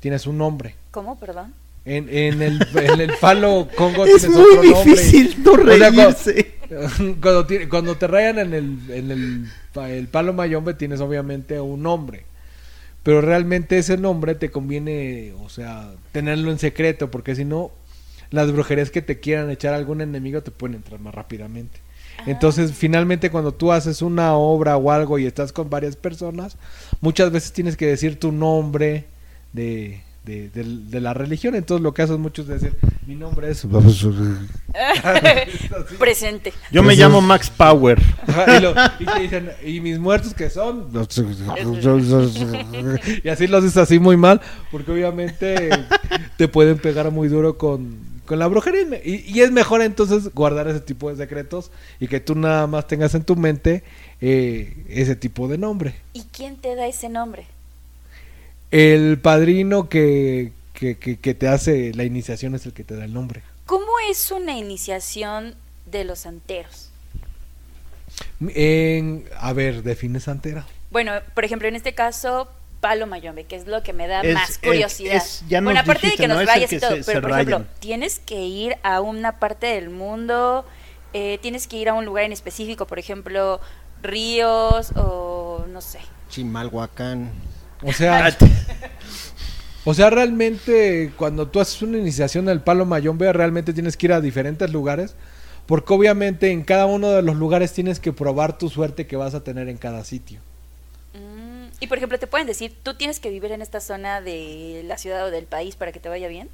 tienes 0.00 0.26
un 0.26 0.38
nombre. 0.38 0.74
¿Cómo, 0.90 1.18
perdón? 1.18 1.54
En, 1.84 2.08
en, 2.08 2.42
el, 2.42 2.66
en 2.76 3.00
el 3.00 3.12
palo 3.20 3.68
Congo 3.76 4.04
Es 4.04 4.20
tienes 4.22 4.36
muy 4.38 4.56
otro 4.58 4.62
nombre. 4.70 4.90
difícil 4.92 5.42
no 5.42 5.52
O 5.52 5.56
sea, 5.56 5.64
cuando- 5.78 6.02
reírse. 6.02 6.54
cuando, 7.20 7.46
cuando 7.68 7.96
te 7.96 8.06
rayan 8.06 8.38
en 8.38 8.54
el, 8.54 8.78
en 8.90 9.10
el, 9.10 9.46
pa- 9.72 9.90
el 9.90 10.06
palo 10.08 10.32
mayombe 10.32 10.74
tienes 10.74 11.00
obviamente 11.00 11.60
un 11.60 11.82
nombre. 11.82 12.24
Pero 13.02 13.22
realmente 13.22 13.78
ese 13.78 13.96
nombre 13.96 14.34
te 14.34 14.50
conviene, 14.50 15.32
o 15.42 15.48
sea, 15.48 15.90
tenerlo 16.12 16.50
en 16.50 16.58
secreto, 16.58 17.10
porque 17.10 17.34
si 17.34 17.46
no, 17.46 17.70
las 18.30 18.52
brujerías 18.52 18.90
que 18.90 19.00
te 19.00 19.18
quieran 19.20 19.50
echar 19.50 19.72
a 19.72 19.76
algún 19.78 20.02
enemigo 20.02 20.42
te 20.42 20.50
pueden 20.50 20.76
entrar 20.76 21.00
más 21.00 21.14
rápidamente. 21.14 21.80
Entonces, 22.26 22.72
finalmente, 22.74 23.30
cuando 23.30 23.52
tú 23.52 23.72
haces 23.72 24.02
una 24.02 24.34
obra 24.34 24.76
o 24.76 24.90
algo 24.90 25.18
y 25.18 25.24
estás 25.24 25.50
con 25.52 25.70
varias 25.70 25.96
personas, 25.96 26.58
muchas 27.00 27.32
veces 27.32 27.54
tienes 27.54 27.78
que 27.78 27.86
decir 27.86 28.20
tu 28.20 28.30
nombre 28.32 29.06
de, 29.54 30.02
de, 30.24 30.50
de- 30.50 30.64
de 30.64 31.00
la 31.00 31.14
religión. 31.14 31.54
Entonces, 31.54 31.82
lo 31.82 31.94
que 31.94 32.02
haces 32.02 32.18
mucho 32.18 32.42
es 32.42 32.48
decir, 32.48 32.76
mi 33.06 33.14
nombre 33.14 33.50
es... 33.50 33.66
Presente. 35.98 36.52
Yo 36.70 36.82
me 36.82 36.94
llamo 36.94 37.20
Max 37.20 37.50
Power. 37.50 38.00
Ajá, 38.26 38.56
y, 38.56 38.60
lo- 38.60 38.74
y 38.98 39.04
te 39.06 39.20
dicen, 39.20 39.50
¿y 39.64 39.80
mis 39.80 39.98
muertos 39.98 40.34
que 40.34 40.50
son? 40.50 40.88
y 43.24 43.28
así 43.28 43.46
los 43.46 43.62
dices 43.62 43.76
así 43.78 43.98
muy 43.98 44.16
mal, 44.16 44.40
porque 44.70 44.92
obviamente 44.92 45.70
te 46.36 46.48
pueden 46.48 46.78
pegar 46.78 47.10
muy 47.10 47.28
duro 47.28 47.58
con, 47.58 47.98
con 48.26 48.38
la 48.38 48.46
brujería. 48.46 48.80
Y 49.04 49.40
es 49.40 49.50
mejor 49.50 49.82
entonces 49.82 50.32
guardar 50.34 50.68
ese 50.68 50.80
tipo 50.80 51.10
de 51.10 51.16
secretos 51.16 51.70
y 51.98 52.08
que 52.08 52.20
tú 52.20 52.34
nada 52.34 52.66
más 52.66 52.86
tengas 52.86 53.14
en 53.14 53.24
tu 53.24 53.36
mente 53.36 53.82
eh, 54.20 54.84
ese 54.88 55.16
tipo 55.16 55.48
de 55.48 55.58
nombre. 55.58 55.94
¿Y 56.12 56.22
quién 56.32 56.56
te 56.56 56.74
da 56.76 56.86
ese 56.86 57.08
nombre? 57.08 57.46
El 58.70 59.18
padrino 59.18 59.88
que, 59.88 60.52
que, 60.74 60.96
que- 60.96 61.18
que 61.18 61.34
te 61.34 61.48
hace 61.48 61.92
la 61.94 62.04
iniciación 62.04 62.54
es 62.54 62.66
el 62.66 62.72
que 62.72 62.84
te 62.84 62.94
da 62.96 63.04
el 63.04 63.12
nombre. 63.12 63.42
¿Cómo 63.66 63.86
es 64.08 64.30
una 64.30 64.56
iniciación 64.56 65.54
de 65.86 66.04
los 66.04 66.20
santeros? 66.20 66.90
En, 68.54 69.24
a 69.38 69.52
ver, 69.52 69.82
define 69.82 70.20
santera. 70.20 70.66
Bueno, 70.90 71.12
por 71.34 71.44
ejemplo, 71.44 71.68
en 71.68 71.76
este 71.76 71.94
caso, 71.94 72.48
Palo 72.80 73.06
Mayombe, 73.06 73.44
que 73.44 73.56
es 73.56 73.66
lo 73.66 73.82
que 73.82 73.92
me 73.92 74.08
da 74.08 74.22
Es- 74.22 74.34
más 74.34 74.58
curiosidad. 74.58 75.16
es- 75.16 75.44
ya 75.48 75.60
bueno, 75.60 75.80
aparte 75.80 76.06
dijiste, 76.06 76.22
de 76.22 76.28
que 76.28 76.28
¿no? 76.34 76.40
nos 76.40 76.68
que 76.68 76.76
y 76.76 76.78
todo, 76.80 76.90
se- 76.96 77.04
pero 77.04 77.18
se 77.18 77.20
por 77.20 77.30
ejemplo, 77.32 77.64
tienes 77.78 78.18
que 78.18 78.42
ir 78.44 78.76
a 78.82 79.00
una 79.00 79.38
parte 79.38 79.66
del 79.68 79.90
mundo, 79.90 80.64
eh, 81.12 81.38
tienes 81.42 81.66
que 81.66 81.76
ir 81.76 81.88
a 81.88 81.94
un 81.94 82.04
lugar 82.04 82.24
en 82.24 82.32
específico, 82.32 82.86
por 82.86 82.98
ejemplo, 82.98 83.60
ríos 84.02 84.92
o 84.96 85.64
no 85.68 85.80
sé. 85.80 85.98
Chimalhuacán. 86.30 87.30
O 87.82 87.92
sea, 87.92 88.36
O 89.84 89.94
sea, 89.94 90.10
realmente 90.10 91.10
cuando 91.16 91.48
tú 91.48 91.58
haces 91.58 91.80
una 91.80 91.96
iniciación 91.98 92.44
del 92.44 92.60
palo 92.60 92.84
mayombe, 92.84 93.32
realmente 93.32 93.72
tienes 93.72 93.96
que 93.96 94.06
ir 94.06 94.12
a 94.12 94.20
diferentes 94.20 94.70
lugares, 94.70 95.14
porque 95.66 95.94
obviamente 95.94 96.50
en 96.50 96.64
cada 96.64 96.84
uno 96.86 97.10
de 97.10 97.22
los 97.22 97.36
lugares 97.36 97.72
tienes 97.72 97.98
que 97.98 98.12
probar 98.12 98.58
tu 98.58 98.68
suerte 98.68 99.06
que 99.06 99.16
vas 99.16 99.34
a 99.34 99.42
tener 99.42 99.68
en 99.68 99.78
cada 99.78 100.04
sitio. 100.04 100.40
Mm, 101.14 101.70
y 101.80 101.86
por 101.86 101.96
ejemplo, 101.96 102.18
te 102.18 102.26
pueden 102.26 102.46
decir, 102.46 102.74
tú 102.82 102.94
tienes 102.94 103.20
que 103.20 103.30
vivir 103.30 103.52
en 103.52 103.62
esta 103.62 103.80
zona 103.80 104.20
de 104.20 104.82
la 104.84 104.98
ciudad 104.98 105.26
o 105.26 105.30
del 105.30 105.46
país 105.46 105.76
para 105.76 105.92
que 105.92 106.00
te 106.00 106.10
vaya 106.10 106.28
bien. 106.28 106.50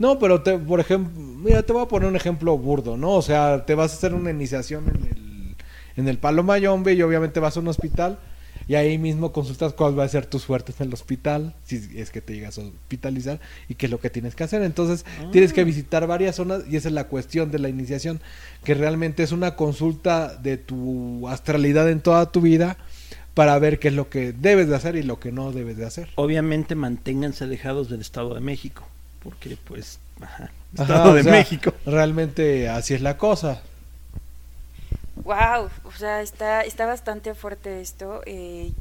No, 0.00 0.18
pero 0.18 0.42
te, 0.42 0.58
por 0.58 0.80
ejemplo, 0.80 1.12
mira, 1.18 1.62
te 1.62 1.72
voy 1.72 1.82
a 1.82 1.88
poner 1.88 2.08
un 2.08 2.16
ejemplo 2.16 2.58
burdo, 2.58 2.96
¿no? 2.96 3.12
O 3.12 3.22
sea, 3.22 3.64
te 3.64 3.76
vas 3.76 3.92
a 3.92 3.94
hacer 3.94 4.12
una 4.12 4.30
iniciación 4.30 4.88
en 4.88 5.06
el, 5.06 5.56
en 5.96 6.08
el 6.08 6.18
palo 6.18 6.42
mayombe 6.42 6.94
y 6.94 7.02
obviamente 7.02 7.38
vas 7.38 7.56
a 7.56 7.60
un 7.60 7.68
hospital 7.68 8.18
y 8.70 8.76
ahí 8.76 8.98
mismo 8.98 9.32
consultas 9.32 9.72
cuál 9.72 9.98
va 9.98 10.04
a 10.04 10.08
ser 10.08 10.26
tu 10.26 10.38
suerte 10.38 10.72
en 10.78 10.86
el 10.86 10.94
hospital, 10.94 11.54
si 11.64 11.90
es 11.96 12.10
que 12.10 12.20
te 12.20 12.34
llegas 12.34 12.56
a 12.56 12.60
hospitalizar 12.60 13.40
y 13.68 13.74
qué 13.74 13.86
es 13.86 13.90
lo 13.90 13.98
que 13.98 14.10
tienes 14.10 14.36
que 14.36 14.44
hacer. 14.44 14.62
Entonces, 14.62 15.04
tienes 15.32 15.52
que 15.52 15.64
visitar 15.64 16.06
varias 16.06 16.36
zonas 16.36 16.62
y 16.70 16.76
esa 16.76 16.86
es 16.86 16.94
la 16.94 17.08
cuestión 17.08 17.50
de 17.50 17.58
la 17.58 17.68
iniciación, 17.68 18.20
que 18.62 18.74
realmente 18.74 19.24
es 19.24 19.32
una 19.32 19.56
consulta 19.56 20.36
de 20.36 20.56
tu 20.56 21.26
astralidad 21.26 21.90
en 21.90 22.00
toda 22.00 22.30
tu 22.30 22.42
vida 22.42 22.76
para 23.34 23.58
ver 23.58 23.80
qué 23.80 23.88
es 23.88 23.94
lo 23.94 24.08
que 24.08 24.32
debes 24.32 24.68
de 24.68 24.76
hacer 24.76 24.94
y 24.94 25.02
lo 25.02 25.18
que 25.18 25.32
no 25.32 25.50
debes 25.50 25.76
de 25.76 25.86
hacer. 25.86 26.08
Obviamente 26.14 26.76
manténganse 26.76 27.42
alejados 27.42 27.90
del 27.90 28.02
Estado 28.02 28.34
de 28.34 28.40
México, 28.40 28.86
porque 29.20 29.58
pues, 29.64 29.98
ajá, 30.20 30.52
Ajá, 30.78 30.84
Estado 30.84 31.10
o 31.10 31.14
de 31.14 31.24
sea, 31.24 31.32
México. 31.32 31.74
Realmente 31.86 32.68
así 32.68 32.94
es 32.94 33.00
la 33.00 33.16
cosa. 33.16 33.62
Wow, 35.24 35.68
o 35.84 35.92
sea, 35.96 36.22
está, 36.22 36.62
está 36.62 36.86
bastante 36.86 37.34
fuerte 37.34 37.80
esto. 37.80 38.22
eh, 38.26 38.72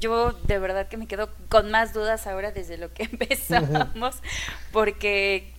yo 0.00 0.32
de 0.32 0.58
verdad 0.58 0.88
que 0.88 0.96
me 0.96 1.06
quedo 1.06 1.28
con 1.48 1.70
más 1.70 1.92
dudas 1.92 2.26
ahora 2.26 2.50
desde 2.52 2.78
lo 2.78 2.92
que 2.92 3.02
empezamos, 3.12 4.16
porque, 4.72 5.52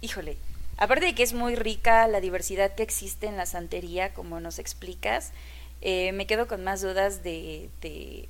híjole, 0.00 0.36
aparte 0.78 1.04
de 1.06 1.14
que 1.14 1.22
es 1.22 1.32
muy 1.34 1.56
rica 1.56 2.06
la 2.08 2.20
diversidad 2.20 2.74
que 2.74 2.82
existe 2.84 3.26
en 3.26 3.36
la 3.36 3.44
santería, 3.46 4.14
como 4.14 4.40
nos 4.40 4.58
explicas, 4.58 5.32
eh, 5.80 6.12
me 6.12 6.26
quedo 6.26 6.46
con 6.46 6.62
más 6.64 6.80
dudas 6.80 7.22
de, 7.24 7.68
de, 7.80 8.28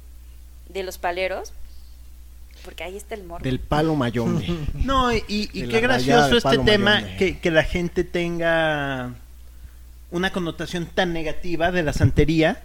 de 0.70 0.82
los 0.82 0.96
paleros, 0.98 1.52
porque 2.64 2.84
ahí 2.84 2.96
está 2.96 3.14
el 3.14 3.24
morbo. 3.24 3.44
Del 3.44 3.60
palo 3.60 3.94
mayombe. 3.94 4.46
No, 4.74 5.12
y, 5.12 5.22
y- 5.28 5.68
qué 5.68 5.80
gracioso 5.80 6.36
este 6.38 6.58
tema 6.58 7.02
que, 7.18 7.38
que 7.38 7.50
la 7.50 7.62
gente 7.64 8.04
tenga 8.04 9.14
una 10.12 10.30
connotación 10.30 10.86
tan 10.86 11.12
negativa 11.12 11.72
de 11.72 11.82
la 11.82 11.92
santería 11.92 12.62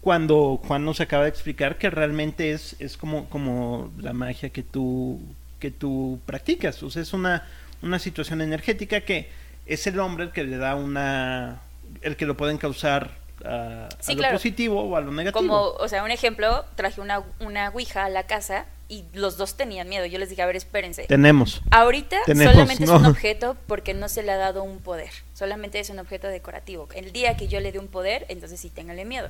cuando 0.00 0.60
Juan 0.62 0.84
nos 0.84 1.00
acaba 1.00 1.24
de 1.24 1.30
explicar 1.30 1.78
que 1.78 1.90
realmente 1.90 2.52
es, 2.52 2.76
es 2.78 2.96
como, 2.96 3.28
como 3.30 3.90
la 3.98 4.12
magia 4.12 4.50
que 4.50 4.62
tú, 4.62 5.18
que 5.58 5.70
tú 5.70 6.20
practicas. 6.26 6.82
O 6.82 6.90
sea, 6.90 7.02
es 7.02 7.14
una, 7.14 7.48
una 7.82 7.98
situación 7.98 8.42
energética 8.42 9.00
que 9.00 9.30
es 9.66 9.86
el 9.86 9.98
hombre 9.98 10.26
el 10.26 10.30
que 10.32 10.44
le 10.44 10.58
da 10.58 10.76
una... 10.76 11.62
el 12.02 12.16
que 12.16 12.26
lo 12.26 12.36
pueden 12.36 12.58
causar 12.58 13.12
a, 13.46 13.88
a 13.88 14.12
lo 14.12 14.18
claro. 14.18 14.34
positivo 14.34 14.82
o 14.82 14.96
a 14.96 15.00
lo 15.00 15.10
negativo. 15.10 15.40
Como, 15.40 15.62
o 15.70 15.88
sea, 15.88 16.04
un 16.04 16.10
ejemplo, 16.10 16.66
traje 16.76 17.00
una, 17.00 17.22
una 17.40 17.70
ouija 17.70 18.04
a 18.04 18.10
la 18.10 18.24
casa 18.24 18.66
y 18.94 19.04
los 19.18 19.36
dos 19.36 19.54
tenían 19.54 19.88
miedo. 19.88 20.06
Yo 20.06 20.18
les 20.18 20.30
dije, 20.30 20.42
a 20.42 20.46
ver, 20.46 20.56
espérense. 20.56 21.04
Tenemos. 21.04 21.62
Ahorita 21.70 22.18
Tenemos, 22.26 22.52
solamente 22.52 22.86
¿no? 22.86 22.94
es 22.94 23.00
un 23.00 23.06
objeto 23.06 23.56
porque 23.66 23.92
no 23.92 24.08
se 24.08 24.22
le 24.22 24.32
ha 24.32 24.36
dado 24.36 24.62
un 24.62 24.78
poder. 24.78 25.10
Solamente 25.34 25.80
es 25.80 25.90
un 25.90 25.98
objeto 25.98 26.28
decorativo. 26.28 26.88
El 26.94 27.12
día 27.12 27.36
que 27.36 27.48
yo 27.48 27.60
le 27.60 27.72
dé 27.72 27.78
un 27.78 27.88
poder, 27.88 28.24
entonces 28.28 28.60
sí 28.60 28.70
ténganle 28.70 29.04
miedo. 29.04 29.28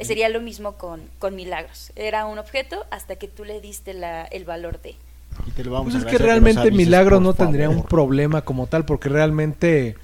Sería 0.00 0.28
lo 0.28 0.40
mismo 0.40 0.72
con, 0.72 1.00
con 1.20 1.36
milagros. 1.36 1.92
Era 1.94 2.26
un 2.26 2.38
objeto 2.38 2.84
hasta 2.90 3.14
que 3.16 3.28
tú 3.28 3.44
le 3.44 3.60
diste 3.60 3.94
la, 3.94 4.24
el 4.24 4.44
valor 4.44 4.80
de. 4.82 4.96
Y 5.46 5.50
te 5.52 5.62
lo 5.62 5.70
vamos 5.70 5.92
Pues 5.92 6.04
a 6.04 6.08
es 6.08 6.12
que 6.12 6.22
realmente 6.22 6.70
Milagros 6.72 7.22
no 7.22 7.34
tendría 7.34 7.70
un 7.70 7.84
problema 7.84 8.42
como 8.42 8.66
tal, 8.66 8.84
porque 8.84 9.08
realmente 9.08 9.96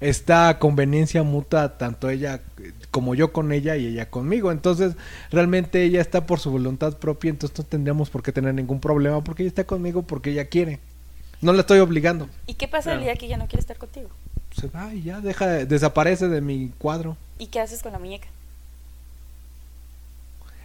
está 0.00 0.58
conveniencia 0.58 1.22
mutua 1.22 1.78
tanto 1.78 2.10
ella 2.10 2.40
como 2.90 3.14
yo 3.14 3.32
con 3.32 3.52
ella 3.52 3.76
y 3.76 3.86
ella 3.86 4.10
conmigo. 4.10 4.52
Entonces, 4.52 4.94
realmente 5.30 5.82
ella 5.84 6.00
está 6.00 6.26
por 6.26 6.40
su 6.40 6.50
voluntad 6.50 6.96
propia, 6.98 7.30
entonces 7.30 7.58
no 7.58 7.64
tendríamos 7.64 8.10
por 8.10 8.22
qué 8.22 8.32
tener 8.32 8.54
ningún 8.54 8.80
problema 8.80 9.22
porque 9.24 9.42
ella 9.42 9.48
está 9.48 9.64
conmigo 9.64 10.02
porque 10.02 10.30
ella 10.30 10.46
quiere. 10.46 10.78
No 11.40 11.52
la 11.52 11.60
estoy 11.60 11.78
obligando. 11.80 12.28
¿Y 12.46 12.54
qué 12.54 12.68
pasa 12.68 12.92
el 12.92 12.98
Claro. 12.98 13.04
día 13.04 13.16
que 13.16 13.26
ella 13.26 13.36
no 13.36 13.46
quiere 13.46 13.60
estar 13.60 13.76
contigo? 13.76 14.08
Se 14.56 14.68
va 14.68 14.94
y 14.94 15.02
ya 15.02 15.20
deja, 15.20 15.46
desaparece 15.46 16.28
de 16.28 16.40
mi 16.40 16.70
cuadro. 16.78 17.16
¿Y 17.38 17.48
qué 17.48 17.60
haces 17.60 17.82
con 17.82 17.92
la 17.92 17.98
muñeca? 17.98 18.28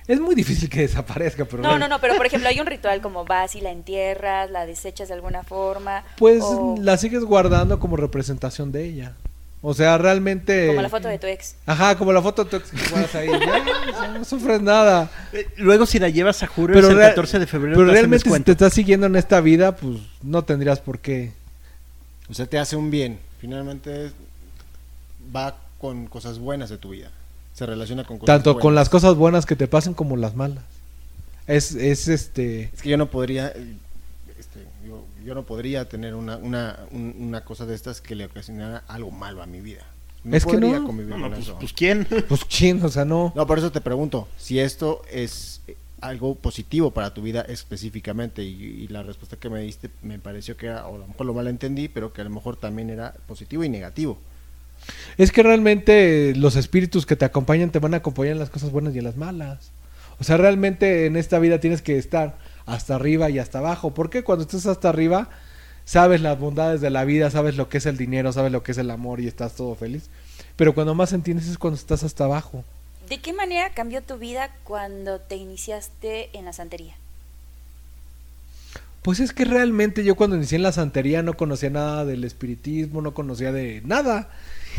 Es 0.10 0.20
muy 0.20 0.34
difícil 0.34 0.68
que 0.70 0.82
desaparezca, 0.82 1.46
pero 1.46 1.62
No, 1.62 1.78
no, 1.78 1.88
no, 1.88 2.02
pero 2.02 2.16
por 2.16 2.26
ejemplo 2.26 2.50
hay 2.50 2.60
un 2.60 2.66
ritual 2.66 3.00
como 3.00 3.26
vas 3.26 3.56
y 3.56 3.62
la 3.62 3.70
entierras, 3.70 4.50
la 4.50 4.66
desechas 4.66 5.08
de 5.10 5.14
alguna 5.14 5.44
forma. 5.44 6.04
Pues 6.18 6.42
o 6.44 6.76
la 6.82 6.98
sigues 6.98 7.24
guardando 7.24 7.80
como 7.80 7.96
representación 7.96 8.72
de 8.72 8.86
ella. 8.86 9.14
O 9.62 9.76
sea, 9.76 10.00
realmente 10.00 10.66
Como 10.70 10.82
la 10.82 10.90
foto 10.90 11.10
de 11.10 11.20
tu 11.20 11.28
ex. 11.28 11.58
Ajá, 11.68 11.96
como 11.96 12.12
la 12.12 12.24
foto 12.24 12.44
de 12.44 12.50
tu 12.50 12.56
ex 12.56 12.72
que 12.72 12.90
guardas 12.90 13.14
ahí. 13.14 13.30
Ya, 13.92 14.08
no 14.08 14.26
sufres 14.26 14.62
nada. 14.64 15.12
Eh, 15.32 15.48
Luego, 15.58 15.86
si 15.86 16.00
la 16.00 16.10
llevas 16.10 16.42
a 16.42 16.48
Juro, 16.48 16.74
Pero 16.74 16.90
el 16.90 16.98
rea- 16.98 17.10
14 17.10 17.38
de 17.38 17.46
febrero. 17.46 17.78
Pero 17.78 17.92
realmente 17.92 18.28
si 18.28 18.40
te 18.42 18.52
estás 18.54 18.74
siguiendo 18.74 19.06
en 19.06 19.16
esta 19.16 19.42
vida, 19.42 19.76
pues 19.76 19.98
no 20.24 20.44
tendrías 20.44 20.80
por 20.80 20.98
qué. 20.98 21.34
O 22.30 22.34
sea, 22.34 22.48
te 22.48 22.58
hace 22.58 22.76
un 22.76 22.90
bien. 22.90 23.20
Finalmente 23.40 24.12
va 25.36 25.56
con 25.78 26.08
cosas 26.08 26.40
buenas 26.40 26.70
de 26.72 26.78
tu 26.80 26.90
vida. 26.90 27.12
Se 27.60 27.66
relaciona 27.66 28.06
con 28.06 28.18
cosas 28.20 28.34
Tanto 28.38 28.58
con 28.58 28.74
las 28.74 28.88
cosas 28.90 29.16
buenas 29.16 29.46
que 29.46 29.56
te 29.58 29.68
pasen 29.68 29.94
como 29.94 30.16
las 30.16 30.34
malas. 30.36 30.64
Es, 31.46 31.76
es 31.76 32.08
este... 32.08 32.70
Es 32.74 32.82
que 32.82 32.90
yo 32.90 32.96
no 32.98 33.08
podría, 33.10 33.50
eh, 33.50 33.76
este, 34.40 34.60
yo, 34.88 35.04
yo 35.26 35.36
no 35.36 35.44
podría 35.44 35.90
tener 35.90 36.16
una, 36.16 36.38
una, 36.38 36.80
un- 36.92 37.16
una 37.20 37.44
cosa 37.44 37.66
de 37.66 37.76
estas 37.76 38.00
que 38.02 38.16
le 38.16 38.26
ocasionara 38.26 38.84
algo 38.88 39.12
malo 39.12 39.44
a 39.44 39.46
mi 39.46 39.60
vida. 39.60 39.84
No 40.24 40.36
Es 40.38 40.46
que 40.46 40.54
podría 40.54 40.80
no. 40.80 40.86
convivir 40.86 41.10
No, 41.10 41.18
no, 41.18 41.24
con 41.24 41.32
pues, 41.34 41.44
eso. 41.44 41.58
pues, 41.60 41.74
¿quién? 41.74 42.08
Pues 42.30 42.48
chin, 42.48 42.84
o 42.86 42.90
sea, 42.90 43.04
no. 43.04 43.34
No, 43.36 43.46
por 43.46 43.58
eso 43.58 43.72
te 43.72 43.82
pregunto, 43.82 44.28
si 44.38 44.60
esto 44.60 45.02
es 45.12 45.60
eh, 45.68 45.76
algo 46.02 46.36
positivo 46.36 46.92
para 46.92 47.14
tu 47.14 47.22
vida 47.24 47.42
específicamente 47.42 48.42
y, 48.44 48.54
y 48.54 48.88
la 48.88 49.04
respuesta 49.04 49.36
que 49.36 49.50
me 49.50 49.60
diste 49.62 49.90
me 50.02 50.18
pareció 50.20 50.56
que 50.56 50.68
era, 50.68 50.88
o 50.88 50.96
a 50.96 51.00
lo 51.00 51.08
mejor 51.08 51.26
lo 51.26 51.34
malentendí, 51.34 51.90
pero 51.90 52.14
que 52.14 52.22
a 52.22 52.24
lo 52.24 52.30
mejor 52.30 52.56
también 52.56 52.90
era 52.90 53.14
positivo 53.28 53.64
y 53.66 53.70
negativo. 53.70 54.18
Es 55.18 55.32
que 55.32 55.44
realmente 55.44 56.34
los 56.36 56.56
espíritus 56.56 57.06
que 57.06 57.16
te 57.16 57.26
acompañan 57.26 57.72
te 57.72 57.80
van 57.80 57.94
a 57.94 57.98
acompañar 57.98 58.34
en 58.34 58.40
las 58.40 58.50
cosas 58.50 58.72
buenas 58.72 58.96
y 58.96 59.00
en 59.00 59.04
las 59.04 59.18
malas. 59.18 59.72
O 60.20 60.24
sea, 60.24 60.38
realmente 60.38 61.06
en 61.06 61.16
esta 61.16 61.40
vida 61.40 61.60
tienes 61.60 61.82
que 61.82 61.98
estar 61.98 62.38
hasta 62.66 62.96
arriba 62.96 63.30
y 63.30 63.40
hasta 63.40 63.60
abajo. 63.60 63.94
Porque 63.94 64.24
cuando 64.24 64.44
estás 64.44 64.66
hasta 64.66 64.90
arriba, 64.90 65.30
sabes 65.86 66.22
las 66.22 66.40
bondades 66.40 66.82
de 66.82 66.90
la 66.90 67.06
vida, 67.06 67.32
sabes 67.32 67.56
lo 67.56 67.70
que 67.70 67.80
es 67.80 67.86
el 67.86 67.98
dinero, 67.98 68.32
sabes 68.32 68.52
lo 68.52 68.64
que 68.64 68.74
es 68.74 68.78
el 68.78 68.92
amor 68.92 69.20
y 69.20 69.28
estás 69.28 69.56
todo 69.56 69.76
feliz. 69.76 70.10
Pero 70.56 70.74
cuando 70.76 70.94
más 70.94 71.14
entiendes 71.14 71.48
es 71.48 71.58
cuando 71.58 71.80
estás 71.80 72.04
hasta 72.04 72.26
abajo. 72.26 72.64
¿De 73.08 73.20
qué 73.20 73.34
manera 73.34 73.72
cambió 73.74 74.04
tu 74.04 74.18
vida 74.18 74.52
cuando 74.64 75.20
te 75.20 75.36
iniciaste 75.36 76.30
en 76.38 76.46
la 76.46 76.54
santería? 76.54 76.96
Pues 79.10 79.22
es 79.22 79.34
que 79.34 79.44
realmente 79.44 80.04
yo 80.04 80.14
cuando 80.14 80.36
inicié 80.36 80.58
en 80.58 80.62
la 80.62 80.72
santería 80.72 81.24
no 81.24 81.34
conocía 81.34 81.72
nada 81.72 82.06
del 82.06 82.24
espiritismo, 82.24 83.02
no 83.02 83.16
conocía 83.16 83.52
de 83.52 83.82
nada. 83.84 84.30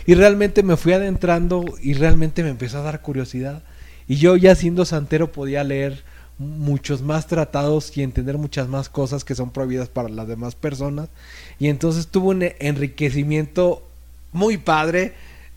Y 0.07 0.15
realmente 0.15 0.63
me 0.63 0.77
fui 0.77 0.93
adentrando 0.93 1.65
y 1.83 1.95
realmente 1.95 2.45
me 2.45 2.51
empezó 2.51 2.79
a 2.79 2.83
dar 2.83 3.03
curiosidad. 3.03 3.65
Y 4.07 4.19
yo 4.19 4.37
ya 4.37 4.55
siendo 4.55 4.85
santero 4.85 5.33
podía 5.33 5.65
leer 5.65 6.05
muchos 6.39 7.03
más 7.03 7.27
tratados 7.27 7.97
y 7.97 8.05
entender 8.05 8.39
muchas 8.39 8.69
más 8.69 8.89
cosas 8.89 9.25
que 9.25 9.35
son 9.35 9.51
prohibidas 9.51 9.89
para 9.89 10.09
las 10.09 10.29
demás 10.29 10.55
personas. 10.55 11.09
Y 11.59 11.67
entonces 11.67 12.07
tuve 12.07 12.29
un 12.29 12.45
enriquecimiento 12.61 13.83
muy 14.31 14.59
padre 14.59 15.15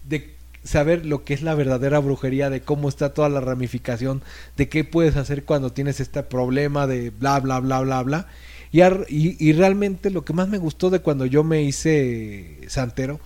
de 0.10 0.34
saber 0.64 1.06
lo 1.06 1.24
que 1.26 1.36
es 1.36 1.44
la 1.44 1.54
verdadera 1.54 2.00
brujería, 2.00 2.50
de 2.50 2.62
cómo 2.62 2.90
está 2.90 3.14
toda 3.14 3.30
la 3.30 3.40
ramificación, 3.40 4.24
de 4.58 4.68
qué 4.68 4.84
puedes 4.84 5.16
hacer 5.16 5.44
cuando 5.44 5.72
tienes 5.72 6.00
este 6.00 6.24
problema 6.24 6.88
de 6.88 7.12
bla, 7.12 7.40
bla, 7.40 7.60
bla, 7.60 7.82
bla, 7.82 8.02
bla. 8.02 8.28
Y, 8.74 9.38
y 9.40 9.54
realmente 9.54 10.10
lo 10.10 10.26
que 10.26 10.34
más 10.34 10.50
me 10.50 10.58
gustó 10.58 10.90
de 10.90 11.00
cuando 11.00 11.26
yo 11.28 11.44
me 11.44 11.62
hice 11.62 12.58
santero, 12.68 13.20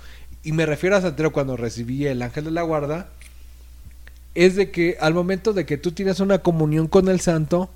y 0.43 0.51
me 0.51 0.65
refiero 0.65 0.95
a 0.95 1.01
santero 1.01 1.31
cuando 1.31 1.57
recibí 1.57 2.05
el 2.05 2.21
ángel 2.21 2.43
de 2.45 2.51
la 2.51 2.62
guarda, 2.63 3.10
es 4.36 4.55
de 4.55 4.69
que 4.71 4.97
al 4.99 5.13
momento 5.13 5.53
de 5.53 5.65
que 5.65 5.77
tú 5.77 5.93
tienes 5.93 6.19
una 6.19 6.39
comunión 6.39 6.88
con 6.88 7.07
el 7.07 7.21
santo, 7.21 7.69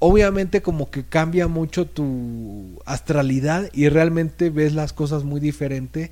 obviamente 0.00 0.60
como 0.60 0.90
que 0.90 1.04
cambia 1.04 1.48
mucho 1.48 1.86
tu 1.86 2.80
astralidad 2.84 3.70
y 3.72 3.88
realmente 3.88 4.50
ves 4.50 4.74
las 4.74 4.92
cosas 4.92 5.24
muy 5.24 5.40
diferente 5.40 6.10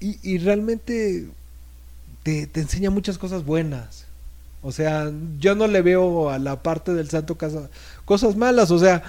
y, 0.00 0.18
y 0.22 0.38
realmente 0.38 1.26
te, 2.22 2.46
te 2.46 2.60
enseña 2.60 2.90
muchas 2.90 3.18
cosas 3.18 3.44
buenas. 3.44 4.04
O 4.62 4.70
sea, 4.72 5.10
yo 5.38 5.54
no 5.54 5.66
le 5.66 5.82
veo 5.82 6.30
a 6.30 6.38
la 6.38 6.62
parte 6.62 6.92
del 6.94 7.08
santo 7.10 7.36
casa- 7.36 7.70
cosas 8.04 8.36
malas. 8.36 8.70
O 8.70 8.78
sea, 8.78 9.02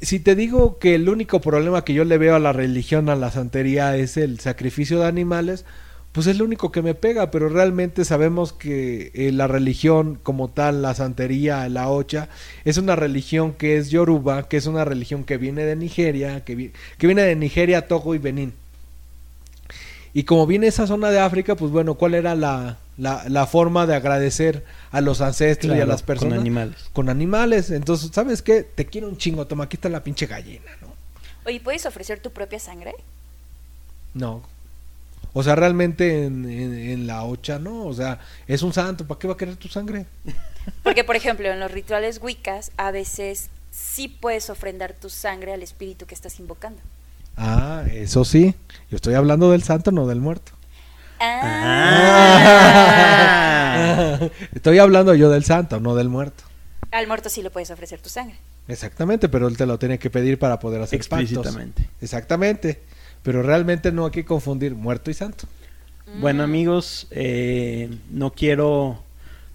si 0.00 0.20
te 0.20 0.34
digo 0.34 0.78
que 0.78 0.94
el 0.94 1.08
único 1.08 1.40
problema 1.40 1.84
que 1.84 1.94
yo 1.94 2.04
le 2.04 2.18
veo 2.18 2.34
a 2.36 2.38
la 2.38 2.52
religión, 2.52 3.08
a 3.08 3.16
la 3.16 3.30
santería, 3.30 3.96
es 3.96 4.16
el 4.16 4.38
sacrificio 4.40 5.00
de 5.00 5.06
animales, 5.06 5.64
pues 6.12 6.26
es 6.26 6.36
lo 6.38 6.44
único 6.44 6.72
que 6.72 6.82
me 6.82 6.94
pega, 6.94 7.30
pero 7.30 7.48
realmente 7.48 8.04
sabemos 8.04 8.52
que 8.52 9.10
eh, 9.14 9.30
la 9.32 9.46
religión 9.46 10.18
como 10.22 10.48
tal, 10.48 10.82
la 10.82 10.94
santería, 10.94 11.68
la 11.68 11.88
ocha, 11.90 12.28
es 12.64 12.78
una 12.78 12.96
religión 12.96 13.52
que 13.52 13.76
es 13.76 13.90
yoruba, 13.90 14.48
que 14.48 14.56
es 14.56 14.66
una 14.66 14.84
religión 14.84 15.24
que 15.24 15.36
viene 15.36 15.64
de 15.64 15.76
Nigeria, 15.76 16.44
que, 16.44 16.54
vi- 16.54 16.72
que 16.98 17.06
viene 17.06 17.22
de 17.22 17.36
Nigeria, 17.36 17.86
Togo 17.88 18.14
y 18.14 18.18
Benín. 18.18 18.54
Y 20.14 20.24
como 20.24 20.46
viene 20.46 20.66
esa 20.66 20.86
zona 20.86 21.10
de 21.10 21.20
África, 21.20 21.54
pues 21.54 21.70
bueno, 21.70 21.94
¿cuál 21.94 22.14
era 22.14 22.34
la, 22.34 22.78
la, 22.98 23.24
la 23.28 23.46
forma 23.46 23.86
de 23.86 23.94
agradecer 23.94 24.64
a 24.90 25.00
los 25.00 25.20
ancestros 25.22 25.76
y 25.76 25.80
a 25.80 25.86
las 25.86 26.02
personas? 26.02 26.34
Con 26.34 26.40
animales. 26.40 26.76
Con 26.92 27.08
animales. 27.08 27.70
Entonces, 27.70 28.10
¿sabes 28.12 28.42
qué? 28.42 28.62
Te 28.62 28.84
quiero 28.86 29.08
un 29.08 29.16
chingo, 29.16 29.46
toma, 29.46 29.64
aquí 29.64 29.76
está 29.76 29.88
la 29.88 30.02
pinche 30.02 30.26
gallina, 30.26 30.70
¿no? 30.82 30.88
Oye, 31.46 31.60
¿puedes 31.60 31.86
ofrecer 31.86 32.20
tu 32.20 32.30
propia 32.30 32.58
sangre? 32.58 32.92
No. 34.14 34.42
O 35.32 35.42
sea, 35.42 35.54
realmente 35.54 36.24
en, 36.24 36.48
en- 36.50 36.74
en 36.90 37.06
la 37.06 37.22
ocha, 37.24 37.58
¿no? 37.58 37.86
O 37.86 37.94
sea, 37.94 38.18
es 38.46 38.62
un 38.62 38.72
santo, 38.72 39.06
¿para 39.06 39.18
qué 39.18 39.28
va 39.28 39.34
a 39.34 39.36
querer 39.36 39.56
tu 39.56 39.68
sangre? 39.68 40.06
Porque, 40.82 41.04
por 41.04 41.16
ejemplo, 41.16 41.48
en 41.48 41.60
los 41.60 41.70
rituales 41.70 42.20
wiccas, 42.22 42.72
a 42.76 42.90
veces 42.90 43.48
sí 43.70 44.08
puedes 44.08 44.50
ofrendar 44.50 44.92
tu 44.94 45.08
sangre 45.08 45.52
al 45.52 45.62
espíritu 45.62 46.06
que 46.06 46.14
estás 46.14 46.40
invocando. 46.40 46.80
Ah, 47.36 47.84
eso 47.92 48.24
sí. 48.24 48.54
Yo 48.90 48.96
estoy 48.96 49.14
hablando 49.14 49.50
del 49.52 49.62
santo, 49.62 49.92
no 49.92 50.06
del 50.06 50.20
muerto. 50.20 50.52
Ah. 51.20 52.58
estoy 54.54 54.78
hablando 54.78 55.14
yo 55.14 55.30
del 55.30 55.44
santo, 55.44 55.80
no 55.80 55.94
del 55.94 56.08
muerto. 56.08 56.44
Al 56.90 57.06
muerto 57.06 57.28
sí 57.28 57.42
le 57.42 57.50
puedes 57.50 57.70
ofrecer 57.70 58.00
tu 58.00 58.08
sangre. 58.08 58.36
Exactamente, 58.66 59.28
pero 59.28 59.48
él 59.48 59.56
te 59.56 59.66
lo 59.66 59.78
tiene 59.78 59.98
que 59.98 60.10
pedir 60.10 60.38
para 60.38 60.58
poder 60.58 60.82
hacer 60.82 60.98
pactos. 61.00 61.20
Explícitamente. 61.20 61.88
Exactamente. 62.00 62.80
Pero 63.22 63.42
realmente 63.42 63.92
no 63.92 64.06
hay 64.06 64.10
que 64.10 64.24
confundir 64.24 64.74
muerto 64.74 65.10
y 65.10 65.14
santo. 65.14 65.46
Bueno 66.20 66.42
amigos, 66.42 67.06
eh, 67.10 67.90
no 68.10 68.32
quiero 68.32 69.02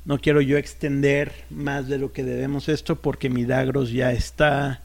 no 0.06 0.20
quiero 0.20 0.42
yo 0.42 0.58
extender 0.58 1.32
más 1.50 1.88
de 1.88 1.98
lo 1.98 2.12
que 2.12 2.24
debemos 2.24 2.70
esto 2.70 2.98
porque 2.98 3.30
Milagros 3.30 3.92
ya 3.92 4.12
está 4.12 4.82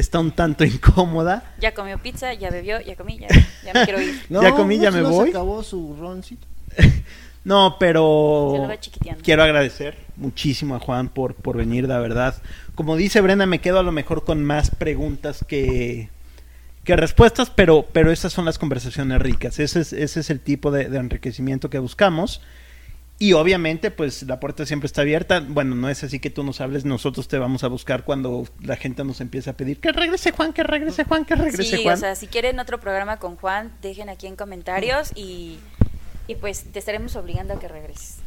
está 0.00 0.18
un 0.20 0.30
tanto 0.32 0.64
incómoda. 0.64 1.54
Ya 1.60 1.74
comió 1.74 1.98
pizza, 1.98 2.32
ya 2.34 2.50
bebió, 2.50 2.80
ya 2.80 2.96
comí, 2.96 3.18
ya, 3.18 3.28
ya 3.64 3.72
me 3.74 3.84
quiero 3.84 4.00
ir. 4.00 4.20
Ya 4.28 4.52
comí, 4.52 4.78
ya 4.78 4.90
me 4.90 5.00
no 5.02 5.08
se 5.10 5.14
voy. 5.14 5.30
acabó 5.30 5.62
su 5.62 5.96
roncito. 5.98 6.46
No, 7.44 7.76
pero 7.78 8.68
quiero 9.22 9.42
agradecer 9.42 9.96
muchísimo 10.16 10.74
a 10.74 10.80
Juan 10.80 11.08
por, 11.08 11.34
por 11.34 11.56
venir, 11.56 11.88
la 11.88 11.98
verdad. 11.98 12.34
Como 12.74 12.94
dice 12.94 13.22
Brenda, 13.22 13.46
me 13.46 13.60
quedo 13.60 13.78
a 13.78 13.82
lo 13.82 13.90
mejor 13.90 14.24
con 14.24 14.44
más 14.44 14.70
preguntas 14.70 15.46
que, 15.48 16.10
que 16.84 16.96
respuestas, 16.96 17.48
pero, 17.48 17.86
pero 17.90 18.12
esas 18.12 18.34
son 18.34 18.44
las 18.44 18.58
conversaciones 18.58 19.22
ricas. 19.22 19.60
Ese 19.60 19.80
es, 19.80 19.94
ese 19.94 20.20
es 20.20 20.28
el 20.28 20.40
tipo 20.40 20.70
de, 20.70 20.90
de 20.90 20.98
enriquecimiento 20.98 21.70
que 21.70 21.78
buscamos. 21.78 22.42
Y 23.20 23.32
obviamente, 23.32 23.90
pues 23.90 24.22
la 24.22 24.38
puerta 24.38 24.64
siempre 24.64 24.86
está 24.86 25.00
abierta. 25.00 25.40
Bueno, 25.40 25.74
no 25.74 25.88
es 25.88 26.04
así 26.04 26.20
que 26.20 26.30
tú 26.30 26.44
nos 26.44 26.60
hables, 26.60 26.84
nosotros 26.84 27.26
te 27.26 27.36
vamos 27.38 27.64
a 27.64 27.68
buscar 27.68 28.04
cuando 28.04 28.46
la 28.62 28.76
gente 28.76 29.02
nos 29.04 29.20
empieza 29.20 29.50
a 29.50 29.54
pedir 29.54 29.80
que 29.80 29.90
regrese 29.90 30.30
Juan, 30.30 30.52
que 30.52 30.62
regrese 30.62 31.02
Juan, 31.04 31.24
que 31.24 31.34
regrese 31.34 31.76
Sí, 31.78 31.82
Juan. 31.82 31.94
o 31.96 31.98
sea, 31.98 32.14
si 32.14 32.28
quieren 32.28 32.60
otro 32.60 32.78
programa 32.78 33.16
con 33.18 33.34
Juan, 33.36 33.72
dejen 33.82 34.08
aquí 34.08 34.26
en 34.28 34.36
comentarios 34.36 35.10
y 35.16 35.58
Y 36.28 36.36
pues 36.36 36.64
te 36.72 36.78
estaremos 36.78 37.16
obligando 37.16 37.54
a 37.54 37.58
que 37.58 37.66
regreses. 37.68 38.18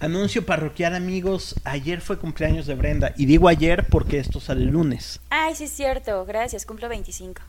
Anuncio 0.00 0.44
parroquial, 0.44 0.94
amigos. 0.96 1.54
Ayer 1.64 2.00
fue 2.00 2.18
cumpleaños 2.18 2.66
de 2.66 2.74
Brenda. 2.74 3.12
Y 3.16 3.26
digo 3.26 3.48
ayer 3.48 3.86
porque 3.88 4.18
esto 4.18 4.40
sale 4.40 4.62
el 4.62 4.70
lunes. 4.70 5.20
Ay, 5.30 5.54
sí 5.54 5.64
es 5.64 5.70
cierto. 5.70 6.24
Gracias. 6.26 6.66
Cumplo 6.66 6.88
25. 6.88 7.40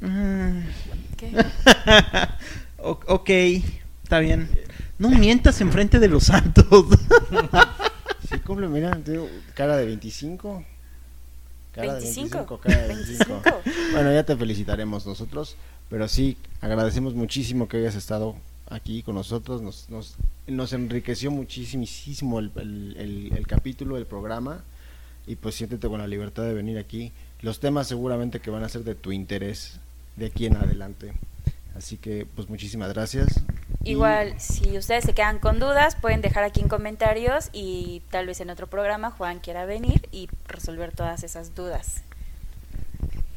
Mm. 0.00 0.60
Ok, 2.78 3.30
está 4.02 4.18
bien. 4.18 4.48
No 4.98 5.10
mientas 5.10 5.60
enfrente 5.60 5.98
de 5.98 6.08
los 6.08 6.24
santos. 6.24 6.66
Sí, 8.28 8.40
cumple, 8.40 8.66
mira, 8.66 8.98
cara 9.54 9.76
de 9.76 9.86
25. 9.86 10.64
Cara 11.72 11.94
de 11.94 12.00
25. 12.00 12.38
25, 12.38 12.58
cara 12.58 12.82
de 12.82 12.88
25. 12.88 13.40
25. 13.44 13.92
Bueno, 13.92 14.12
ya 14.12 14.24
te 14.24 14.36
felicitaremos 14.36 15.06
nosotros, 15.06 15.54
pero 15.88 16.08
sí, 16.08 16.36
agradecemos 16.60 17.14
muchísimo 17.14 17.68
que 17.68 17.76
hayas 17.76 17.94
estado 17.94 18.34
aquí 18.68 19.04
con 19.04 19.14
nosotros, 19.14 19.62
nos, 19.62 19.88
nos, 19.90 20.16
nos 20.48 20.72
enriqueció 20.72 21.30
muchísimo 21.30 22.40
el, 22.40 22.50
el- 22.56 22.96
el- 22.98 23.32
el 23.36 23.46
capítulo, 23.46 23.96
el 23.96 24.06
programa, 24.06 24.64
y 25.28 25.36
pues 25.36 25.54
siéntete 25.54 25.86
con 25.86 26.00
la 26.00 26.08
libertad 26.08 26.42
de 26.42 26.54
venir 26.54 26.78
aquí. 26.78 27.12
Los 27.42 27.60
temas 27.60 27.86
seguramente 27.86 28.40
que 28.40 28.50
van 28.50 28.64
a 28.64 28.68
ser 28.68 28.82
de 28.82 28.96
tu 28.96 29.12
interés 29.12 29.78
de 30.16 30.26
aquí 30.26 30.46
en 30.46 30.56
adelante. 30.56 31.12
Así 31.76 31.96
que, 31.96 32.26
pues 32.34 32.48
muchísimas 32.48 32.92
gracias. 32.92 33.28
Y- 33.86 33.92
Igual, 33.92 34.34
si 34.38 34.76
ustedes 34.76 35.04
se 35.04 35.12
quedan 35.14 35.38
con 35.38 35.58
dudas, 35.60 35.94
pueden 35.96 36.20
dejar 36.20 36.42
aquí 36.44 36.60
en 36.60 36.68
comentarios 36.68 37.50
y 37.52 38.02
tal 38.10 38.26
vez 38.26 38.40
en 38.40 38.50
otro 38.50 38.66
programa 38.66 39.10
Juan 39.12 39.38
quiera 39.38 39.64
venir 39.64 40.08
y 40.12 40.28
resolver 40.48 40.92
todas 40.92 41.22
esas 41.22 41.54
dudas. 41.54 42.02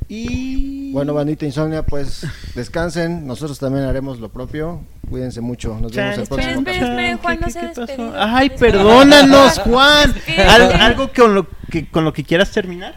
y. 0.07 0.91
Bueno, 0.91 1.13
bandita 1.13 1.45
insomnia, 1.45 1.83
pues 1.83 2.25
descansen. 2.55 3.27
Nosotros 3.27 3.59
también 3.59 3.85
haremos 3.85 4.19
lo 4.19 4.29
propio. 4.29 4.81
Cuídense 5.09 5.39
mucho. 5.41 5.77
Nos 5.79 5.91
vemos 5.93 6.17
el 6.17 6.27
próximo 6.27 6.51
Esperen, 6.59 6.83
esperen. 6.83 7.17
Juan, 7.19 7.37
¿Qué- 7.37 7.41
no 7.41 7.45
qué- 7.47 7.53
se 7.53 7.59
ha 7.59 7.61
qué 7.61 7.67
pasó? 7.69 7.85
despedido. 7.85 8.13
Ay, 8.17 8.49
perdónanos, 8.49 9.59
Juan. 9.59 10.13
Despídete. 10.13 10.43
¿Al- 10.43 10.73
¿Algo 10.81 11.11
con 11.15 11.35
lo 11.35 11.47
que, 11.71 11.87
con 11.89 12.03
lo 12.05 12.13
que 12.13 12.23
quieras 12.23 12.51
terminar? 12.51 12.95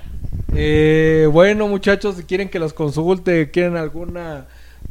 Eh, 0.54 1.28
bueno, 1.30 1.68
muchachos, 1.68 2.16
si 2.16 2.24
quieren 2.24 2.48
que 2.48 2.58
los 2.58 2.72
consulte, 2.72 3.50
quieren 3.50 3.76
alguna 3.76 4.46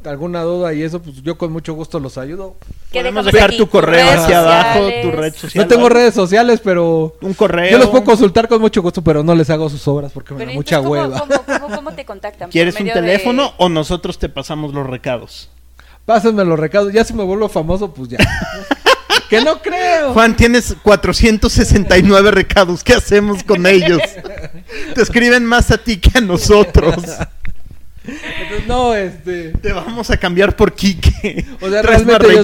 alguna 0.06 0.42
duda 0.44 0.74
y 0.74 0.82
eso, 0.84 1.02
pues 1.02 1.22
yo 1.22 1.38
con 1.38 1.52
mucho 1.52 1.74
gusto 1.74 2.00
los 2.00 2.18
ayudo. 2.18 2.56
¿Qué 2.92 3.00
Podemos 3.00 3.26
dejar 3.26 3.50
aquí? 3.50 3.58
tu 3.58 3.70
correo 3.70 4.06
Redes 4.08 4.20
hacia 4.22 4.40
abajo, 4.40 4.88
tu 5.02 5.12
red 5.12 5.34
social. 5.36 5.64
No 5.64 5.68
tengo 5.68 5.90
redes 5.90 6.14
sociales, 6.14 6.60
pero 6.64 7.16
Un 7.22 7.34
correo. 7.34 7.72
yo 7.72 7.78
los 7.78 7.90
puedo 7.90 8.04
consultar 8.04 8.48
con 8.48 8.60
mucho 8.62 8.82
gusto, 8.82 9.02
pero 9.04 9.24
no 9.24 9.36
les 9.36 9.50
hago 9.50 9.70
sus 9.70 9.88
obras 9.88 10.12
porque 10.12 10.34
me 10.34 10.46
da 10.46 10.52
¿y 10.52 10.56
mucha 10.56 10.82
hueva. 10.82 11.20
¿cómo, 11.20 11.34
cómo, 11.46 11.60
cómo, 11.60 11.76
cómo 11.76 11.92
te 11.94 12.06
contactan? 12.06 12.48
¿Por 12.48 12.52
¿Quieres 12.52 12.76
un 12.80 12.86
de- 12.88 12.92
teléfono 12.94 13.54
o 13.58 13.70
nosotros 13.70 14.18
te 14.20 14.28
pasamos 14.30 14.74
los 14.74 14.86
recados? 14.88 15.50
Pásenme 16.06 16.44
los 16.44 16.60
recados, 16.60 16.92
ya 16.92 17.04
si 17.04 17.14
me 17.14 17.24
vuelvo 17.24 17.48
famoso, 17.48 17.94
pues 17.94 18.10
ya. 18.10 18.18
que 19.30 19.42
no 19.42 19.62
creo. 19.62 20.14
Juan, 20.14 20.36
tienes 20.36 20.76
469 20.84 22.32
recados. 22.32 22.84
¿Qué 22.84 22.94
hacemos 22.94 23.44
con 23.44 23.66
ellos? 23.66 24.02
Te 24.96 25.02
escriben 25.02 25.46
más 25.46 25.72
a 25.72 25.78
ti 25.78 25.98
que 25.98 26.18
a 26.18 26.22
nosotros. 26.22 26.96
Entonces, 28.04 28.68
no, 28.68 28.96
este, 28.96 29.50
Te 29.50 29.72
vamos 29.74 30.10
a 30.10 30.18
cambiar 30.18 30.56
por 30.56 30.74
Kike. 30.74 31.46
o 31.62 31.70
sea, 31.70 31.82
realmente 31.82 32.36
yo, 32.36 32.44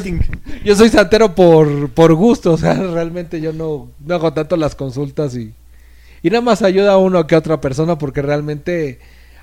yo 0.64 0.76
soy 0.76 0.90
santero 0.90 1.34
por, 1.34 1.90
por 1.90 2.14
gusto, 2.14 2.54
o 2.54 2.58
sea, 2.58 2.74
realmente 2.74 3.42
yo 3.42 3.54
no, 3.54 3.90
no 4.06 4.16
hago 4.16 4.34
tanto 4.34 4.56
las 4.58 4.76
consultas 4.76 5.36
y, 5.36 5.54
y 6.22 6.30
nada 6.30 6.42
más 6.42 6.62
ayuda 6.62 6.94
a 6.94 6.98
uno 6.98 7.26
que 7.26 7.36
a 7.36 7.40
otra 7.40 7.60
persona 7.60 7.98
porque 7.98 8.22
realmente 8.22 9.00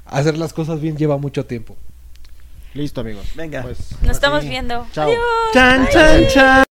hacer 0.07 0.38
las 0.38 0.53
cosas 0.53 0.81
bien 0.81 0.96
lleva 0.96 1.16
mucho 1.16 1.46
tiempo. 1.46 1.77
Listo, 2.74 3.00
amigos. 3.00 3.27
Venga. 3.35 3.62
Pues, 3.62 3.79
Nos 4.03 4.16
estamos 4.16 4.42
viendo. 4.44 4.87
Chao. 4.92 5.09
Adiós. 5.09 5.20
Chan, 5.53 5.88
chan, 5.92 6.27
chan. 6.29 6.64